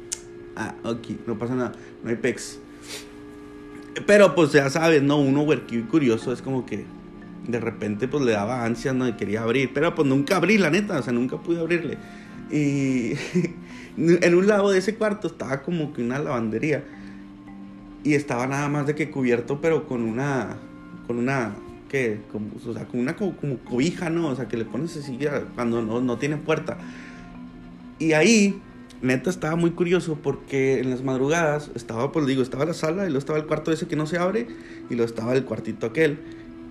ah, 0.55 0.75
ok, 0.83 1.07
no 1.27 1.38
pasa 1.38 1.55
nada, 1.55 1.72
no 2.03 2.10
hay 2.10 2.15
pex. 2.15 2.60
Pero 4.07 4.33
pues 4.36 4.51
ya 4.51 4.69
sabes, 4.69 5.03
¿no? 5.03 5.17
Uno 5.17 5.45
curioso 5.89 6.33
es 6.33 6.41
como 6.41 6.65
que 6.65 6.86
de 7.48 7.60
repente 7.60 8.07
pues 8.07 8.24
le 8.24 8.31
daba 8.31 8.65
ansia, 8.65 8.93
¿no? 8.93 9.07
Y 9.07 9.13
quería 9.13 9.43
abrir. 9.43 9.72
Pero 9.74 9.93
pues 9.95 10.07
nunca 10.07 10.38
abrí, 10.38 10.57
la 10.57 10.69
neta, 10.69 11.00
o 11.00 11.03
sea, 11.03 11.13
nunca 11.13 11.38
pude 11.38 11.60
abrirle. 11.60 11.98
Y 12.51 13.13
en 13.98 14.36
un 14.36 14.48
lado 14.48 14.72
de 14.72 14.79
ese 14.79 14.95
cuarto 14.95 15.27
estaba 15.27 15.62
como 15.62 15.93
que 15.93 16.01
una 16.01 16.19
lavandería. 16.19 16.83
Y 18.03 18.15
estaba 18.15 18.48
nada 18.48 18.67
más 18.67 18.86
de 18.86 18.95
que 18.95 19.10
cubierto, 19.10 19.62
pero 19.62 19.88
con 19.88 20.01
una, 20.01 20.57
con 21.07 21.17
una, 21.17 21.55
que, 21.88 22.19
como, 22.31 22.48
o 22.67 22.74
sea, 22.74 22.86
como 22.86 23.01
una 23.01 23.15
como, 23.15 23.33
cobija, 23.60 24.10
¿no? 24.10 24.27
O 24.27 24.36
sea, 24.36 24.48
que 24.48 24.57
le 24.57 24.65
pones 24.65 24.98
así 24.98 25.17
cuando 25.55 25.81
no, 25.81 26.01
no 26.01 26.17
tiene 26.17 26.36
puerta. 26.38 26.77
Y 28.00 28.12
ahí, 28.12 28.62
neta, 29.03 29.29
estaba 29.29 29.55
muy 29.55 29.72
curioso 29.72 30.17
porque 30.24 30.79
en 30.79 30.89
las 30.89 31.03
madrugadas 31.03 31.69
estaba, 31.75 32.12
pues 32.12 32.25
digo, 32.25 32.41
estaba 32.41 32.65
la 32.65 32.74
sala 32.74 33.03
y 33.03 33.07
luego 33.07 33.19
estaba 33.19 33.38
el 33.38 33.45
cuarto 33.45 33.72
ese 33.72 33.86
que 33.86 33.95
no 33.95 34.07
se 34.07 34.17
abre 34.17 34.48
y 34.89 34.95
luego 34.95 35.05
estaba 35.05 35.33
el 35.33 35.43
cuartito 35.43 35.86
aquel. 35.86 36.19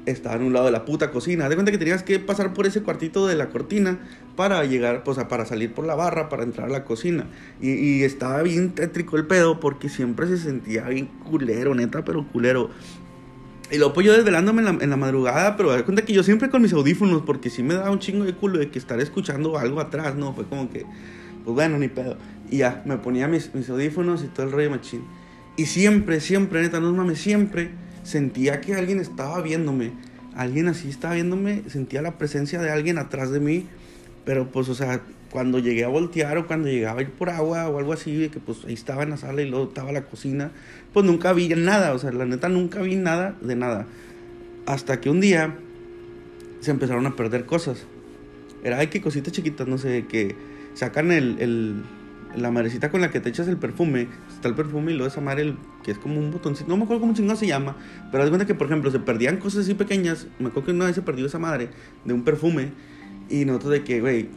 Estaba 0.05 0.35
en 0.35 0.43
un 0.43 0.53
lado 0.53 0.67
de 0.67 0.73
la 0.73 0.85
puta 0.85 1.13
cocina. 1.13 1.49
De 1.49 1.55
cuenta 1.55 1.71
que 1.71 1.79
tenías 1.79 2.03
que 2.03 2.19
pasar 2.19 2.55
por 2.55 2.67
ese 2.67 2.83
cuartito 2.83 3.29
de 3.29 3.37
la 3.37 3.51
cortina 3.51 4.01
para 4.35 4.65
llegar, 4.65 5.05
pues, 5.05 5.17
para 5.25 5.47
salir 5.47 5.73
por 5.75 5.87
la 5.87 5.95
barra, 5.95 6.29
para 6.29 6.43
entrar 6.43 6.69
a 6.69 6.73
la 6.73 6.85
cocina. 6.85 7.27
Y, 7.61 8.03
estaba 8.03 8.43
bien 8.43 8.75
tétrico 8.75 9.17
el 9.17 9.27
pedo 9.27 9.61
porque 9.61 9.89
siempre 9.89 10.27
se 10.27 10.39
sentía 10.39 10.89
bien 10.89 11.07
culero, 11.07 11.75
neta, 11.77 12.05
pero 12.05 12.27
culero. 12.27 12.71
Y 13.71 13.79
luego 13.79 13.95
pues 13.95 14.05
yo 14.05 14.13
desvelándome 14.13 14.69
en 14.69 14.91
la, 14.91 14.97
madrugada, 14.97 15.57
pero 15.57 15.73
de 15.73 15.85
cuenta 15.85 16.05
que 16.05 16.13
yo 16.13 16.23
siempre 16.23 16.51
con 16.51 16.61
mis 16.61 16.73
audífonos, 16.73 17.23
porque 17.23 17.49
sí 17.49 17.63
me 17.63 17.75
daba 17.75 17.91
un 17.91 18.01
chingo 18.01 18.25
de 18.25 18.35
culo 18.35 18.59
de 18.59 18.71
que 18.71 18.79
estar 18.79 19.01
escuchando 19.01 19.57
algo 19.57 19.81
atrás, 19.81 20.15
¿no? 20.15 20.35
Fue 20.35 20.45
como 20.45 20.69
que, 20.69 20.85
pues 21.45 21.55
bueno, 21.55 21.79
ni 21.79 21.89
pedo. 21.89 22.17
Y 22.51 22.59
ya, 22.59 22.83
me 22.85 22.97
ponía 22.99 23.29
mis, 23.29 23.55
mis 23.55 23.69
audífonos 23.69 24.23
y 24.23 24.27
todo 24.27 24.47
el 24.47 24.53
rollo 24.53 24.71
machín. 24.71 25.03
Y 25.57 25.67
siempre, 25.67 26.21
siempre, 26.21 26.63
neta, 26.63 26.81
no 26.81 26.93
mames, 26.93 27.19
siempre 27.19 27.71
sentía 28.03 28.61
que 28.61 28.75
alguien 28.75 29.01
estaba 29.01 29.41
viéndome. 29.43 29.93
Alguien 30.35 30.69
así 30.69 30.89
estaba 30.89 31.15
viéndome, 31.15 31.63
sentía 31.69 32.01
la 32.03 32.17
presencia 32.19 32.61
de 32.61 32.71
alguien 32.71 32.99
atrás 32.99 33.31
de 33.31 33.41
mí. 33.41 33.67
Pero 34.25 34.51
pues, 34.51 34.69
o 34.69 34.75
sea, 34.75 35.03
cuando 35.31 35.59
llegué 35.59 35.85
a 35.85 35.89
voltear 35.89 36.39
o 36.39 36.47
cuando 36.47 36.69
llegaba 36.69 37.01
a 37.01 37.03
ir 37.03 37.11
por 37.11 37.31
agua 37.31 37.69
o 37.69 37.79
algo 37.79 37.93
así, 37.93 38.29
que 38.29 38.39
pues 38.39 38.65
ahí 38.67 38.75
estaba 38.75 39.03
en 39.03 39.11
la 39.11 39.17
sala 39.17 39.43
y 39.43 39.49
luego 39.49 39.69
estaba 39.69 39.91
la 39.93 40.05
cocina, 40.05 40.53
pues 40.93 41.05
nunca 41.05 41.33
vi 41.33 41.49
nada, 41.49 41.95
o 41.95 41.99
sea, 41.99 42.13
la 42.13 42.27
neta 42.27 42.49
nunca 42.49 42.83
vi 42.83 42.97
nada 42.97 43.37
de 43.41 43.57
nada. 43.57 43.87
Hasta 44.67 45.01
que 45.01 45.11
un 45.11 45.21
día 45.21 45.57
se 46.61 46.71
empezaron 46.71 47.07
a 47.07 47.17
perder 47.17 47.47
cosas. 47.47 47.85
Era, 48.63 48.79
ay, 48.79 48.87
que 48.87 49.01
cositas 49.01 49.33
chiquitas, 49.33 49.67
no 49.67 49.79
sé, 49.79 50.07
que 50.07 50.37
sacan 50.75 51.13
el, 51.13 51.37
el- 51.41 51.83
la 52.37 52.51
madrecita 52.51 52.91
con 52.91 53.03
la 53.03 53.11
que 53.11 53.21
te 53.21 53.29
echas 53.29 53.47
el 53.49 53.59
perfume. 53.59 54.09
Está 54.35 54.49
el 54.49 54.55
perfume 54.55 54.93
y 54.93 54.95
luego 54.95 55.09
esa 55.11 55.21
madre, 55.21 55.43
el- 55.43 55.57
que 55.83 55.91
es 55.91 55.99
como 55.99 56.19
un 56.19 56.31
botoncito, 56.31 56.69
no 56.69 56.77
me 56.77 56.85
acuerdo 56.85 57.01
cómo 57.03 57.13
chingado 57.15 57.39
se 57.39 57.47
llama, 57.47 57.77
pero 58.11 58.23
haz 58.25 58.31
cuenta 58.31 58.47
que, 58.47 58.55
por 58.55 58.69
ejemplo, 58.69 58.91
se 58.91 58.99
perdían 59.01 59.37
cosas 59.37 59.65
así 59.65 59.75
pequeñas. 59.75 60.27
Me 60.39 60.49
acuerdo 60.49 60.67
que 60.67 60.73
una 60.73 60.87
vez 60.87 60.95
se 60.95 61.03
perdió 61.03 61.27
esa 61.27 61.39
madre 61.39 61.69
de 62.05 62.15
un 62.15 62.23
perfume 62.23 62.71
y 63.29 63.45
nosotros 63.45 63.73
de 63.73 63.85
que, 63.85 64.01
güey, 64.01 64.29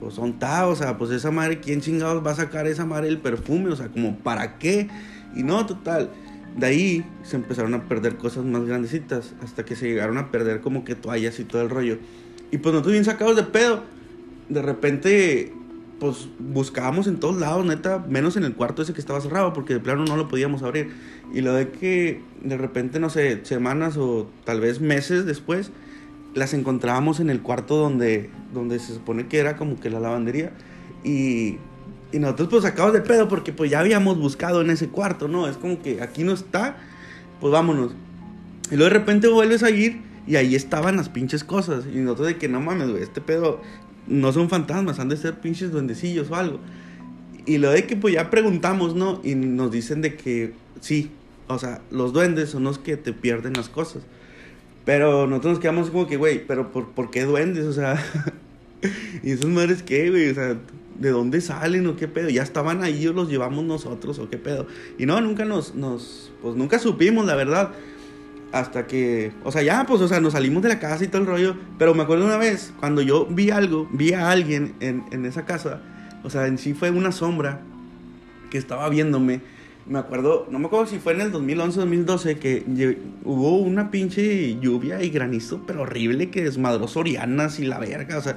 pues 0.00 0.14
son 0.14 0.38
ta, 0.38 0.66
o 0.66 0.74
sea, 0.76 0.98
pues 0.98 1.10
esa 1.10 1.30
madre, 1.30 1.60
¿quién 1.60 1.80
chingados 1.80 2.24
va 2.26 2.32
a 2.32 2.34
sacar 2.34 2.66
esa 2.66 2.84
madre 2.84 3.08
el 3.08 3.18
perfume? 3.18 3.70
O 3.70 3.76
sea, 3.76 3.88
como, 3.88 4.18
¿para 4.18 4.58
qué? 4.58 4.88
Y 5.34 5.42
no, 5.42 5.64
total. 5.66 6.10
De 6.56 6.66
ahí 6.66 7.04
se 7.22 7.36
empezaron 7.36 7.74
a 7.74 7.84
perder 7.84 8.16
cosas 8.16 8.44
más 8.44 8.64
grandecitas, 8.64 9.34
hasta 9.42 9.64
que 9.64 9.76
se 9.76 9.86
llegaron 9.88 10.18
a 10.18 10.30
perder 10.30 10.60
como 10.60 10.84
que 10.84 10.94
toallas 10.94 11.38
y 11.38 11.44
todo 11.44 11.62
el 11.62 11.70
rollo. 11.70 11.98
Y 12.50 12.58
pues 12.58 12.72
nosotros 12.72 12.92
bien 12.92 13.04
sacados 13.04 13.36
de 13.36 13.42
pedo. 13.44 13.84
De 14.48 14.62
repente, 14.62 15.52
pues 15.98 16.28
buscábamos 16.38 17.06
en 17.06 17.18
todos 17.18 17.36
lados, 17.36 17.64
neta, 17.64 18.04
menos 18.08 18.36
en 18.36 18.44
el 18.44 18.54
cuarto 18.54 18.82
ese 18.82 18.92
que 18.92 19.00
estaba 19.00 19.20
cerrado, 19.20 19.52
porque 19.52 19.74
de 19.74 19.80
plano 19.80 20.04
no 20.04 20.16
lo 20.16 20.28
podíamos 20.28 20.62
abrir. 20.62 20.92
Y 21.32 21.40
lo 21.40 21.54
de 21.54 21.70
que 21.70 22.20
de 22.42 22.56
repente, 22.56 23.00
no 23.00 23.08
sé, 23.08 23.44
semanas 23.44 23.96
o 23.96 24.28
tal 24.44 24.60
vez 24.60 24.80
meses 24.80 25.24
después, 25.24 25.70
las 26.34 26.52
encontrábamos 26.52 27.20
en 27.20 27.30
el 27.30 27.40
cuarto 27.40 27.76
donde, 27.76 28.30
donde 28.52 28.78
se 28.78 28.92
supone 28.92 29.26
que 29.26 29.38
era 29.38 29.56
como 29.56 29.80
que 29.80 29.88
la 29.88 30.00
lavandería. 30.00 30.52
Y, 31.02 31.56
y 32.12 32.18
nosotros 32.18 32.48
pues 32.50 32.62
sacados 32.62 32.92
de 32.92 33.00
pedo 33.00 33.28
porque 33.28 33.52
pues 33.52 33.70
ya 33.70 33.80
habíamos 33.80 34.18
buscado 34.18 34.60
en 34.60 34.70
ese 34.70 34.88
cuarto, 34.88 35.28
¿no? 35.28 35.48
Es 35.48 35.56
como 35.56 35.80
que 35.80 36.02
aquí 36.02 36.24
no 36.24 36.32
está, 36.32 36.76
pues 37.40 37.52
vámonos. 37.52 37.92
Y 38.70 38.76
luego 38.76 38.92
de 38.92 38.98
repente 38.98 39.28
vuelves 39.28 39.62
a 39.62 39.70
ir 39.70 40.02
y 40.26 40.36
ahí 40.36 40.54
estaban 40.54 40.96
las 40.96 41.08
pinches 41.08 41.42
cosas. 41.42 41.84
Y 41.86 41.98
nosotros 41.98 42.28
de 42.28 42.36
que 42.36 42.48
no 42.48 42.60
mames, 42.60 42.90
güey, 42.90 43.02
este 43.02 43.22
pedo 43.22 43.62
no 44.06 44.32
son 44.32 44.48
fantasmas, 44.48 44.98
han 44.98 45.08
de 45.08 45.16
ser 45.16 45.40
pinches 45.40 45.70
duendecillos 45.70 46.30
o 46.30 46.34
algo. 46.36 46.60
Y 47.44 47.58
lo 47.58 47.70
de 47.70 47.86
que 47.86 47.96
pues 47.96 48.14
ya 48.14 48.30
preguntamos, 48.30 48.94
¿no? 48.94 49.20
Y 49.22 49.34
nos 49.34 49.70
dicen 49.70 50.02
de 50.02 50.16
que 50.16 50.52
sí, 50.80 51.10
o 51.48 51.58
sea, 51.58 51.80
los 51.90 52.12
duendes 52.12 52.50
son 52.50 52.64
los 52.64 52.78
que 52.78 52.96
te 52.96 53.12
pierden 53.12 53.52
las 53.54 53.68
cosas. 53.68 54.02
Pero 54.84 55.26
nosotros 55.26 55.54
nos 55.54 55.60
quedamos 55.60 55.90
como 55.90 56.06
que, 56.06 56.16
güey, 56.16 56.46
pero 56.46 56.70
por, 56.72 56.90
¿por 56.90 57.10
qué 57.10 57.24
duendes? 57.24 57.64
O 57.64 57.72
sea, 57.72 58.02
¿y 59.22 59.32
esos 59.32 59.50
madres 59.50 59.82
qué, 59.82 60.10
güey? 60.10 60.30
O 60.30 60.34
sea, 60.34 60.56
¿de 60.98 61.10
dónde 61.10 61.40
salen 61.40 61.86
o 61.86 61.96
qué 61.96 62.08
pedo? 62.08 62.28
¿Ya 62.28 62.42
estaban 62.42 62.82
ahí 62.82 63.06
o 63.06 63.12
los 63.12 63.28
llevamos 63.28 63.64
nosotros 63.64 64.18
o 64.18 64.30
qué 64.30 64.38
pedo? 64.38 64.66
Y 64.98 65.06
no, 65.06 65.20
nunca 65.20 65.44
nos, 65.44 65.74
nos, 65.74 66.32
pues 66.42 66.56
nunca 66.56 66.78
supimos, 66.78 67.26
la 67.26 67.34
verdad. 67.34 67.72
Hasta 68.52 68.86
que, 68.86 69.32
o 69.44 69.52
sea, 69.52 69.62
ya, 69.62 69.84
pues, 69.86 70.00
o 70.00 70.08
sea, 70.08 70.20
nos 70.20 70.32
salimos 70.32 70.62
de 70.62 70.68
la 70.70 70.78
casa 70.78 71.04
y 71.04 71.08
todo 71.08 71.22
el 71.22 71.26
rollo. 71.26 71.56
Pero 71.78 71.94
me 71.94 72.02
acuerdo 72.02 72.24
una 72.24 72.36
vez, 72.36 72.72
cuando 72.78 73.02
yo 73.02 73.26
vi 73.26 73.50
algo, 73.50 73.88
vi 73.92 74.12
a 74.12 74.30
alguien 74.30 74.74
en, 74.80 75.04
en 75.10 75.26
esa 75.26 75.44
casa, 75.44 75.80
o 76.22 76.30
sea, 76.30 76.46
en 76.46 76.58
sí 76.58 76.74
fue 76.74 76.90
una 76.90 77.12
sombra 77.12 77.60
que 78.50 78.58
estaba 78.58 78.88
viéndome. 78.88 79.40
Me 79.86 80.00
acuerdo, 80.00 80.48
no 80.50 80.58
me 80.58 80.66
acuerdo 80.66 80.86
si 80.86 80.98
fue 80.98 81.12
en 81.12 81.20
el 81.20 81.30
2011 81.30 81.78
2012 81.78 82.38
que 82.38 82.64
hubo 83.22 83.58
una 83.58 83.92
pinche 83.92 84.58
lluvia 84.58 85.00
y 85.02 85.10
granizo, 85.10 85.62
pero 85.64 85.82
horrible 85.82 86.30
que 86.30 86.42
desmadró 86.42 86.88
Sorianas 86.88 87.60
y 87.60 87.66
la 87.66 87.78
verga, 87.78 88.18
o 88.18 88.20
sea, 88.20 88.36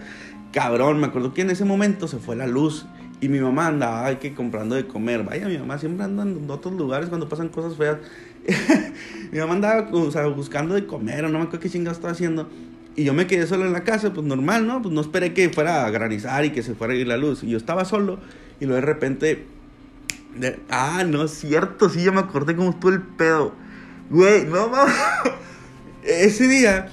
cabrón, 0.52 1.00
me 1.00 1.08
acuerdo 1.08 1.34
que 1.34 1.42
en 1.42 1.50
ese 1.50 1.66
momento 1.66 2.08
se 2.08 2.18
fue 2.18 2.36
la 2.36 2.46
luz 2.46 2.86
y 3.22 3.30
mi 3.30 3.40
mamá 3.40 3.68
andaba 3.68 4.18
que 4.20 4.34
comprando 4.34 4.76
de 4.76 4.88
comer. 4.88 5.24
Vaya, 5.24 5.48
mi 5.48 5.58
mamá 5.58 5.78
siempre 5.78 6.06
anda 6.06 6.24
en 6.24 6.50
otros 6.50 6.74
lugares 6.76 7.10
cuando 7.10 7.28
pasan 7.28 7.50
cosas 7.50 7.76
feas. 7.76 7.98
mi 9.32 9.40
mamá 9.40 9.54
andaba 9.54 9.82
buscando 10.30 10.76
de 10.76 10.86
comer 10.86 11.26
o 11.26 11.30
no 11.30 11.40
me 11.40 11.46
acuerdo 11.46 11.60
qué 11.60 11.70
chingados 11.70 11.98
estaba 11.98 12.14
haciendo. 12.14 12.50
Y 12.96 13.04
yo 13.04 13.14
me 13.14 13.28
quedé 13.28 13.48
solo 13.48 13.66
en 13.66 13.74
la 13.74 13.84
casa, 13.84 14.14
pues 14.14 14.26
normal, 14.26 14.68
¿no? 14.68 14.82
Pues 14.82 14.94
no 14.94 15.02
esperé 15.02 15.34
que 15.34 15.50
fuera 15.50 15.86
a 15.86 15.90
granizar 15.90 16.44
y 16.44 16.50
que 16.50 16.64
se 16.64 16.76
fuera 16.76 16.94
a 16.94 16.98
ir 16.98 17.08
la 17.08 17.18
luz. 17.18 17.44
Y 17.44 17.50
yo 17.50 17.58
estaba 17.58 17.86
solo 17.86 18.20
y 18.60 18.66
luego 18.66 18.82
de 18.82 18.86
repente 18.86 19.46
ah, 20.70 21.04
no 21.06 21.24
es 21.24 21.32
cierto, 21.32 21.90
sí, 21.90 22.04
ya 22.04 22.12
me 22.12 22.20
acordé 22.20 22.56
cómo 22.56 22.72
estuvo 22.72 22.92
el 22.92 23.02
pedo. 23.02 23.54
Güey, 24.10 24.46
no 24.46 24.70
mames. 24.70 24.96
Ese 26.04 26.48
día, 26.48 26.90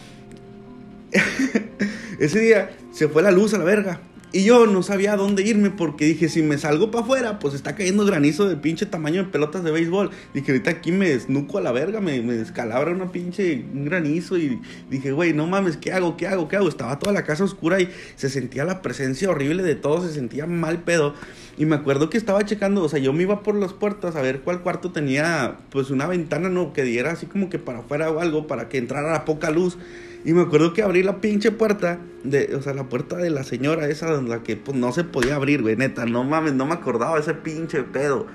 ese 2.19 2.41
día 2.41 2.77
se 2.93 3.09
fue 3.09 3.23
la 3.23 3.31
luz 3.31 3.55
a 3.55 3.59
la 3.59 3.65
verga. 3.65 4.01
Y 4.37 4.45
yo 4.45 4.67
no 4.67 4.83
sabía 4.83 5.15
a 5.15 5.17
dónde 5.17 5.45
irme 5.45 5.71
porque 5.71 6.05
dije, 6.05 6.29
si 6.29 6.43
me 6.43 6.59
salgo 6.59 6.91
para 6.91 7.05
afuera, 7.05 7.39
pues 7.39 7.55
está 7.55 7.75
cayendo 7.75 8.05
granizo 8.05 8.47
de 8.47 8.57
pinche 8.57 8.85
tamaño 8.85 9.25
de 9.25 9.31
pelotas 9.31 9.65
de 9.65 9.71
béisbol. 9.71 10.11
Dije, 10.35 10.53
ahorita 10.53 10.73
aquí 10.73 10.93
me 10.93 11.09
desnuco 11.09 11.57
a 11.57 11.63
la 11.63 11.73
verga, 11.73 12.03
me, 12.03 12.21
descalabra 12.21 12.91
una 12.91 13.11
pinche 13.11 13.65
un 13.73 13.87
granizo. 13.87 14.37
Y 14.37 14.61
dije, 14.91 15.11
güey, 15.13 15.33
no 15.33 15.47
mames, 15.47 15.79
¿qué 15.79 15.95
hago? 15.95 16.19
¿Qué 16.19 16.27
hago? 16.27 16.49
¿Qué 16.49 16.57
hago? 16.57 16.69
Estaba 16.69 16.99
toda 16.99 17.15
la 17.15 17.25
casa 17.25 17.45
oscura 17.45 17.81
y 17.81 17.89
se 18.17 18.29
sentía 18.29 18.67
la 18.67 18.83
presencia 18.83 19.31
horrible 19.31 19.63
de 19.63 19.75
todo, 19.75 20.07
se 20.07 20.13
sentía 20.13 20.45
mal 20.45 20.83
pedo. 20.83 21.15
Y 21.57 21.65
me 21.65 21.77
acuerdo 21.77 22.11
que 22.11 22.19
estaba 22.19 22.45
checando, 22.45 22.83
o 22.83 22.91
sea, 22.91 22.99
yo 22.99 23.15
me 23.15 23.23
iba 23.23 23.43
por 23.43 23.55
las 23.55 23.73
puertas 23.73 24.17
a 24.17 24.21
ver 24.21 24.43
cuál 24.43 24.61
cuarto 24.61 24.93
tenía, 24.93 25.57
pues 25.71 25.89
una 25.89 26.07
ventana, 26.07 26.51
¿no? 26.51 26.75
Que 26.75 26.83
diera 26.83 27.13
así 27.13 27.25
como 27.25 27.49
que 27.49 27.59
para 27.59 27.79
afuera 27.79 28.11
o 28.11 28.21
algo, 28.21 28.47
para 28.47 28.69
que 28.69 28.77
entrara 28.77 29.11
la 29.11 29.25
poca 29.25 29.51
luz. 29.51 29.79
Y 30.27 30.35
me 30.35 30.43
acuerdo 30.43 30.75
que 30.75 30.83
abrí 30.83 31.03
la 31.05 31.21
pinche 31.21 31.53
puerta, 31.53 32.01
de, 32.25 32.55
o 32.57 32.61
sea, 32.61 32.75
la 32.75 32.89
puerta 32.89 33.17
de 33.17 33.31
la 33.31 33.45
señora 33.45 33.89
esa, 33.89 34.21
la 34.21 34.43
que 34.43 34.57
pues 34.57 34.77
no 34.77 34.93
se 34.93 35.05
podía 35.05 35.37
abrir, 35.37 35.63
güey, 35.63 35.77
neta, 35.77 36.05
no 36.05 36.25
mames, 36.25 36.53
no 36.53 36.67
me 36.67 36.75
acordaba 36.75 37.15
de 37.15 37.21
ese 37.21 37.33
pinche 37.35 37.85
pedo. 37.85 38.27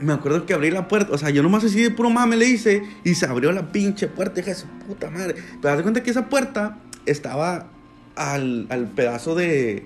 Me 0.00 0.12
acuerdo 0.12 0.46
que 0.46 0.54
abrí 0.54 0.70
la 0.70 0.86
puerta, 0.86 1.12
o 1.12 1.18
sea, 1.18 1.30
yo 1.30 1.42
nomás 1.42 1.64
así 1.64 1.82
de 1.82 1.90
puro 1.90 2.08
mame 2.08 2.36
le 2.36 2.46
hice 2.48 2.82
y 3.04 3.14
se 3.14 3.26
abrió 3.26 3.50
la 3.52 3.72
pinche 3.72 4.06
puerta, 4.06 4.40
hija 4.40 4.50
de 4.50 4.56
su 4.56 4.66
puta 4.86 5.10
madre. 5.10 5.34
Pero 5.60 5.72
haz 5.72 5.76
de 5.78 5.82
cuenta 5.82 6.02
que 6.04 6.10
esa 6.10 6.28
puerta 6.28 6.78
estaba 7.04 7.66
al, 8.14 8.66
al 8.70 8.88
pedazo 8.90 9.34
de, 9.34 9.84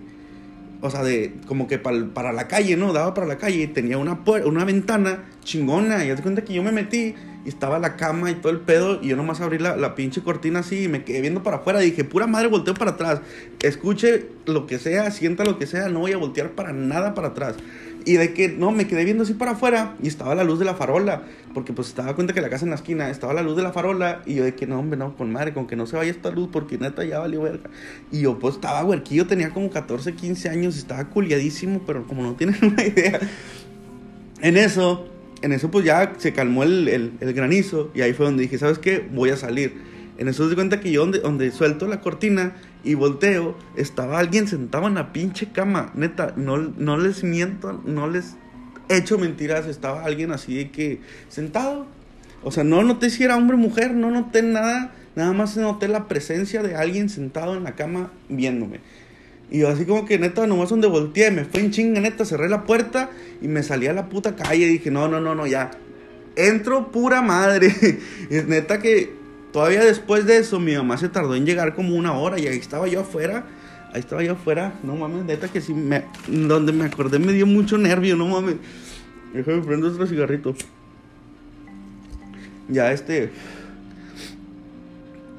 o 0.82 0.90
sea, 0.90 1.02
de 1.02 1.34
como 1.46 1.66
que 1.66 1.82
pa'l- 1.82 2.12
para 2.12 2.32
la 2.32 2.46
calle, 2.46 2.76
¿no? 2.76 2.92
Daba 2.92 3.14
para 3.14 3.26
la 3.26 3.38
calle 3.38 3.62
y 3.62 3.66
tenía 3.68 3.96
una, 3.96 4.24
puer- 4.24 4.46
una 4.46 4.64
ventana 4.66 5.24
chingona. 5.44 6.04
Y 6.04 6.10
haz 6.10 6.16
de 6.18 6.22
cuenta 6.22 6.42
que 6.44 6.52
yo 6.54 6.62
me 6.62 6.72
metí 6.72 7.14
estaba 7.48 7.78
la 7.78 7.96
cama 7.96 8.30
y 8.30 8.34
todo 8.34 8.52
el 8.52 8.60
pedo. 8.60 9.00
Y 9.02 9.08
yo 9.08 9.16
nomás 9.16 9.40
abrí 9.40 9.58
la, 9.58 9.76
la 9.76 9.94
pinche 9.94 10.22
cortina 10.22 10.60
así 10.60 10.84
y 10.84 10.88
me 10.88 11.04
quedé 11.04 11.20
viendo 11.20 11.42
para 11.42 11.58
afuera. 11.58 11.80
Dije, 11.80 12.04
pura 12.04 12.26
madre, 12.26 12.48
volteo 12.48 12.74
para 12.74 12.92
atrás. 12.92 13.20
Escuche 13.62 14.26
lo 14.46 14.66
que 14.66 14.78
sea, 14.78 15.10
sienta 15.10 15.44
lo 15.44 15.58
que 15.58 15.66
sea, 15.66 15.88
no 15.88 16.00
voy 16.00 16.12
a 16.12 16.16
voltear 16.16 16.50
para 16.50 16.72
nada 16.72 17.14
para 17.14 17.28
atrás. 17.28 17.56
Y 18.04 18.14
de 18.14 18.32
que, 18.32 18.48
no, 18.48 18.70
me 18.70 18.86
quedé 18.86 19.04
viendo 19.04 19.24
así 19.24 19.34
para 19.34 19.50
afuera 19.50 19.94
y 20.02 20.08
estaba 20.08 20.34
la 20.34 20.42
luz 20.42 20.58
de 20.58 20.64
la 20.64 20.74
farola. 20.74 21.24
Porque 21.52 21.72
pues 21.72 21.88
estaba 21.88 22.14
cuenta 22.14 22.32
que 22.32 22.40
la 22.40 22.48
casa 22.48 22.64
en 22.64 22.70
la 22.70 22.76
esquina 22.76 23.10
estaba 23.10 23.34
la 23.34 23.42
luz 23.42 23.56
de 23.56 23.62
la 23.62 23.72
farola. 23.72 24.22
Y 24.24 24.36
yo 24.36 24.44
de 24.44 24.54
que, 24.54 24.66
no, 24.66 24.78
hombre, 24.78 24.98
no, 24.98 25.14
con 25.14 25.30
madre, 25.30 25.52
con 25.52 25.66
que 25.66 25.76
no 25.76 25.86
se 25.86 25.96
vaya 25.96 26.10
esta 26.10 26.30
luz 26.30 26.48
porque 26.50 26.78
neta 26.78 27.04
ya 27.04 27.18
valió 27.18 27.42
verga. 27.42 27.68
Y 28.10 28.22
yo 28.22 28.38
pues 28.38 28.54
estaba 28.54 28.82
huerquillo, 28.84 29.26
tenía 29.26 29.50
como 29.50 29.68
14, 29.68 30.14
15 30.14 30.48
años, 30.48 30.78
estaba 30.78 31.04
culiadísimo, 31.10 31.82
pero 31.86 32.06
como 32.06 32.22
no 32.22 32.34
tienen 32.34 32.56
una 32.62 32.82
idea. 32.82 33.20
En 34.40 34.56
eso, 34.56 35.06
en 35.42 35.52
eso 35.52 35.70
pues 35.70 35.84
ya 35.84 36.14
se 36.18 36.32
calmó 36.32 36.62
el, 36.62 36.88
el- 36.88 37.12
granizo 37.34 37.90
y 37.94 38.00
ahí 38.02 38.12
fue 38.12 38.26
donde 38.26 38.42
dije, 38.42 38.58
¿sabes 38.58 38.78
qué? 38.78 39.06
Voy 39.12 39.30
a 39.30 39.36
salir. 39.36 39.72
En 40.18 40.26
eso 40.28 40.48
se 40.48 40.54
cuenta 40.56 40.80
que 40.80 40.90
yo 40.90 41.02
donde, 41.02 41.20
donde 41.20 41.50
suelto 41.52 41.86
la 41.86 42.00
cortina 42.00 42.56
y 42.82 42.94
volteo, 42.94 43.56
estaba 43.76 44.18
alguien 44.18 44.48
sentado 44.48 44.88
en 44.88 44.94
la 44.94 45.12
pinche 45.12 45.52
cama. 45.52 45.92
Neta, 45.94 46.32
no, 46.36 46.56
no 46.58 46.96
les 46.98 47.22
miento, 47.22 47.80
no 47.84 48.08
les 48.08 48.34
echo 48.88 49.16
mentiras. 49.16 49.66
Estaba 49.66 50.04
alguien 50.04 50.32
así 50.32 50.56
de 50.56 50.70
que 50.72 51.00
sentado. 51.28 51.86
O 52.42 52.50
sea, 52.50 52.64
no 52.64 52.82
noté 52.82 53.10
si 53.10 53.22
era 53.22 53.36
hombre 53.36 53.54
o 53.56 53.60
mujer, 53.60 53.94
no 53.94 54.10
noté 54.10 54.42
nada. 54.42 54.92
nada 55.14 55.32
más 55.32 55.56
noté 55.56 55.86
la 55.86 56.08
presencia 56.08 56.62
de 56.64 56.74
alguien 56.74 57.08
sentado 57.08 57.56
en 57.56 57.62
la 57.64 57.76
cama 57.76 58.10
viéndome. 58.28 58.80
Y 59.50 59.60
yo 59.60 59.68
así 59.68 59.86
como 59.86 60.04
que 60.04 60.18
neta, 60.18 60.46
nomás 60.46 60.68
donde 60.68 60.88
volteé, 60.88 61.30
me 61.30 61.44
fue 61.44 61.60
en 61.60 61.70
chinga, 61.70 62.00
neta, 62.00 62.24
cerré 62.24 62.48
la 62.48 62.64
puerta 62.64 63.10
y 63.40 63.48
me 63.48 63.62
salí 63.62 63.86
a 63.86 63.92
la 63.92 64.08
puta 64.08 64.36
calle. 64.36 64.66
Y 64.66 64.68
dije, 64.68 64.90
no, 64.90 65.08
no, 65.08 65.20
no, 65.20 65.34
no, 65.34 65.46
ya. 65.46 65.70
Entro 66.36 66.92
pura 66.92 67.22
madre. 67.22 67.74
es 68.30 68.46
neta 68.46 68.78
que 68.78 69.12
todavía 69.52 69.84
después 69.84 70.26
de 70.26 70.38
eso, 70.38 70.60
mi 70.60 70.74
mamá 70.74 70.98
se 70.98 71.08
tardó 71.08 71.34
en 71.34 71.46
llegar 71.46 71.74
como 71.74 71.96
una 71.96 72.12
hora 72.12 72.38
y 72.38 72.46
ahí 72.46 72.58
estaba 72.58 72.88
yo 72.88 73.00
afuera. 73.00 73.46
Ahí 73.92 74.00
estaba 74.00 74.22
yo 74.22 74.32
afuera. 74.32 74.74
No 74.82 74.96
mames, 74.96 75.24
neta 75.24 75.48
que 75.48 75.62
sí, 75.62 75.72
me, 75.72 76.04
donde 76.28 76.72
me 76.72 76.84
acordé 76.84 77.18
me 77.18 77.32
dio 77.32 77.46
mucho 77.46 77.78
nervio, 77.78 78.16
no 78.16 78.26
mames. 78.26 78.56
Déjame 79.32 79.62
prender 79.62 79.90
otro 79.90 80.06
cigarrito. 80.06 80.54
Ya 82.68 82.92
este 82.92 83.30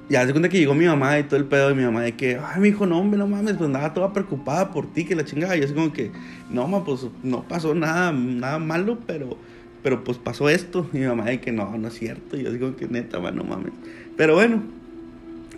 ya 0.10 0.26
se 0.26 0.32
cuenta 0.32 0.50
que 0.50 0.58
llegó 0.58 0.74
mi 0.74 0.86
mamá 0.86 1.20
y 1.20 1.24
todo 1.24 1.38
el 1.38 1.46
pedo 1.46 1.70
de 1.70 1.76
mi 1.76 1.84
mamá 1.84 2.02
de 2.02 2.14
que, 2.14 2.40
ay, 2.44 2.60
mi 2.60 2.70
hijo, 2.70 2.88
no, 2.88 3.00
hombre, 3.00 3.20
no 3.20 3.28
mames, 3.28 3.54
pues 3.58 3.68
andaba 3.68 3.94
toda 3.94 4.12
preocupada 4.12 4.72
por 4.72 4.92
ti, 4.92 5.06
que 5.06 5.16
la 5.16 5.24
chingada. 5.24 5.56
Y 5.56 5.62
así 5.62 5.74
como 5.74 5.94
que, 5.94 6.12
no, 6.50 6.68
ma, 6.68 6.84
pues 6.84 7.06
no 7.22 7.48
pasó 7.48 7.76
nada, 7.76 8.12
nada 8.12 8.58
malo, 8.58 8.98
pero, 9.06 9.38
pero 9.84 10.04
pues 10.04 10.18
pasó 10.18 10.50
esto. 10.50 10.90
Y 10.94 10.98
mi 10.98 11.06
mamá 11.06 11.26
de 11.26 11.40
que, 11.40 11.52
no, 11.52 11.78
no 11.78 11.88
es 11.88 11.94
cierto. 11.94 12.38
Y 12.38 12.44
yo 12.44 12.52
digo 12.52 12.76
que 12.76 12.88
neta, 12.88 13.20
ma, 13.20 13.30
no 13.30 13.44
mames. 13.44 13.72
Pero 14.18 14.34
bueno, 14.34 14.64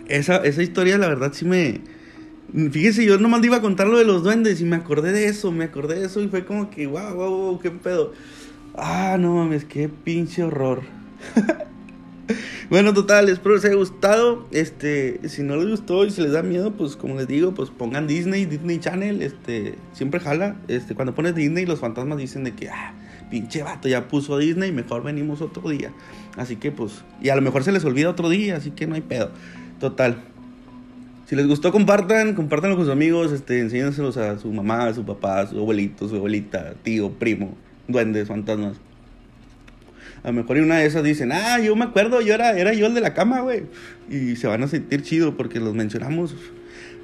esa, 0.08 0.36
esa 0.44 0.62
historia, 0.62 0.98
la 0.98 1.08
verdad, 1.08 1.32
sí 1.32 1.46
me. 1.46 1.80
Fíjese, 2.70 3.06
yo 3.06 3.16
nomás 3.18 3.42
iba 3.42 3.56
a 3.56 3.62
contar 3.62 3.86
lo 3.86 3.96
de 3.96 4.04
los 4.04 4.22
duendes 4.22 4.60
y 4.60 4.64
me 4.64 4.76
acordé 4.76 5.12
de 5.12 5.28
eso, 5.28 5.50
me 5.50 5.64
acordé 5.64 6.00
de 6.00 6.04
eso 6.04 6.20
y 6.20 6.28
fue 6.28 6.44
como 6.44 6.68
que, 6.68 6.86
wow, 6.86 7.14
wow, 7.14 7.30
wow, 7.30 7.58
qué 7.58 7.70
pedo. 7.70 8.12
Ah, 8.74 9.16
no 9.18 9.36
mames, 9.36 9.64
qué 9.64 9.88
pinche 9.88 10.42
horror. 10.42 10.82
bueno, 12.70 12.94
total, 12.94 13.28
espero 13.28 13.54
les 13.54 13.64
haya 13.64 13.74
gustado. 13.74 14.46
Este, 14.50 15.20
si 15.28 15.42
no 15.42 15.56
les 15.56 15.68
gustó 15.68 16.04
y 16.04 16.10
si 16.10 16.22
les 16.22 16.32
da 16.32 16.42
miedo, 16.42 16.72
pues 16.72 16.96
como 16.96 17.16
les 17.16 17.28
digo, 17.28 17.52
pues 17.54 17.70
pongan 17.70 18.06
Disney, 18.06 18.46
Disney 18.46 18.78
Channel, 18.78 19.22
este, 19.22 19.76
siempre 19.92 20.20
jala. 20.20 20.56
Este, 20.68 20.94
cuando 20.94 21.14
pones 21.14 21.34
Disney, 21.34 21.66
los 21.66 21.80
fantasmas 21.80 22.18
dicen 22.18 22.44
de 22.44 22.52
que, 22.54 22.68
ah, 22.68 22.94
pinche 23.30 23.62
vato, 23.62 23.88
ya 23.88 24.08
puso 24.08 24.38
Disney, 24.38 24.72
mejor 24.72 25.02
venimos 25.02 25.40
otro 25.40 25.68
día. 25.70 25.92
Así 26.36 26.56
que 26.56 26.70
pues, 26.70 27.02
y 27.20 27.30
a 27.30 27.36
lo 27.36 27.42
mejor 27.42 27.64
se 27.64 27.72
les 27.72 27.84
olvida 27.84 28.10
otro 28.10 28.28
día, 28.28 28.56
así 28.56 28.70
que 28.70 28.86
no 28.86 28.94
hay 28.94 29.00
pedo. 29.00 29.30
Total. 29.80 30.16
Si 31.26 31.36
les 31.36 31.46
gustó, 31.46 31.72
compartan, 31.72 32.34
compártanlo 32.34 32.76
con 32.76 32.84
sus 32.84 32.92
amigos, 32.92 33.32
este, 33.32 33.60
enséñenselos 33.60 34.18
a 34.18 34.38
su 34.38 34.52
mamá, 34.52 34.86
a 34.86 34.94
su 34.94 35.04
papá, 35.04 35.40
a 35.40 35.46
su 35.46 35.58
abuelito, 35.58 36.08
su 36.08 36.16
abuelita, 36.16 36.74
tío, 36.82 37.10
primo, 37.12 37.56
duendes, 37.88 38.28
fantasmas. 38.28 38.76
A 40.22 40.28
lo 40.28 40.34
mejor 40.34 40.56
en 40.56 40.64
una 40.64 40.78
de 40.78 40.86
esas 40.86 41.02
dicen, 41.02 41.32
ah, 41.32 41.58
yo 41.58 41.74
me 41.74 41.84
acuerdo, 41.84 42.20
yo 42.20 42.34
era, 42.34 42.56
era 42.56 42.72
yo 42.72 42.86
el 42.86 42.94
de 42.94 43.00
la 43.00 43.12
cama, 43.12 43.40
güey. 43.40 43.64
Y 44.08 44.36
se 44.36 44.46
van 44.46 44.62
a 44.62 44.68
sentir 44.68 45.02
chido 45.02 45.36
porque 45.36 45.58
los 45.58 45.74
mencionamos. 45.74 46.36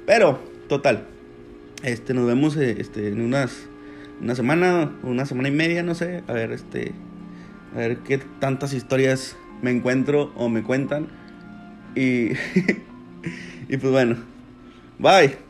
Pero, 0.05 0.39
total. 0.67 1.05
Este, 1.83 2.13
nos 2.13 2.25
vemos 2.27 2.55
eh, 2.55 2.77
este, 2.79 3.09
en 3.09 3.21
unas, 3.21 3.67
una 4.21 4.35
semana, 4.35 4.91
una 5.03 5.25
semana 5.25 5.49
y 5.49 5.51
media, 5.51 5.83
no 5.83 5.95
sé. 5.95 6.23
A 6.27 6.33
ver, 6.33 6.51
este, 6.53 6.93
a 7.75 7.79
ver 7.79 7.97
qué 7.97 8.19
tantas 8.39 8.73
historias 8.73 9.35
me 9.61 9.71
encuentro 9.71 10.31
o 10.35 10.47
me 10.47 10.63
cuentan. 10.63 11.07
Y, 11.95 12.31
y 13.67 13.77
pues 13.77 13.91
bueno, 13.91 14.15
bye. 14.97 15.48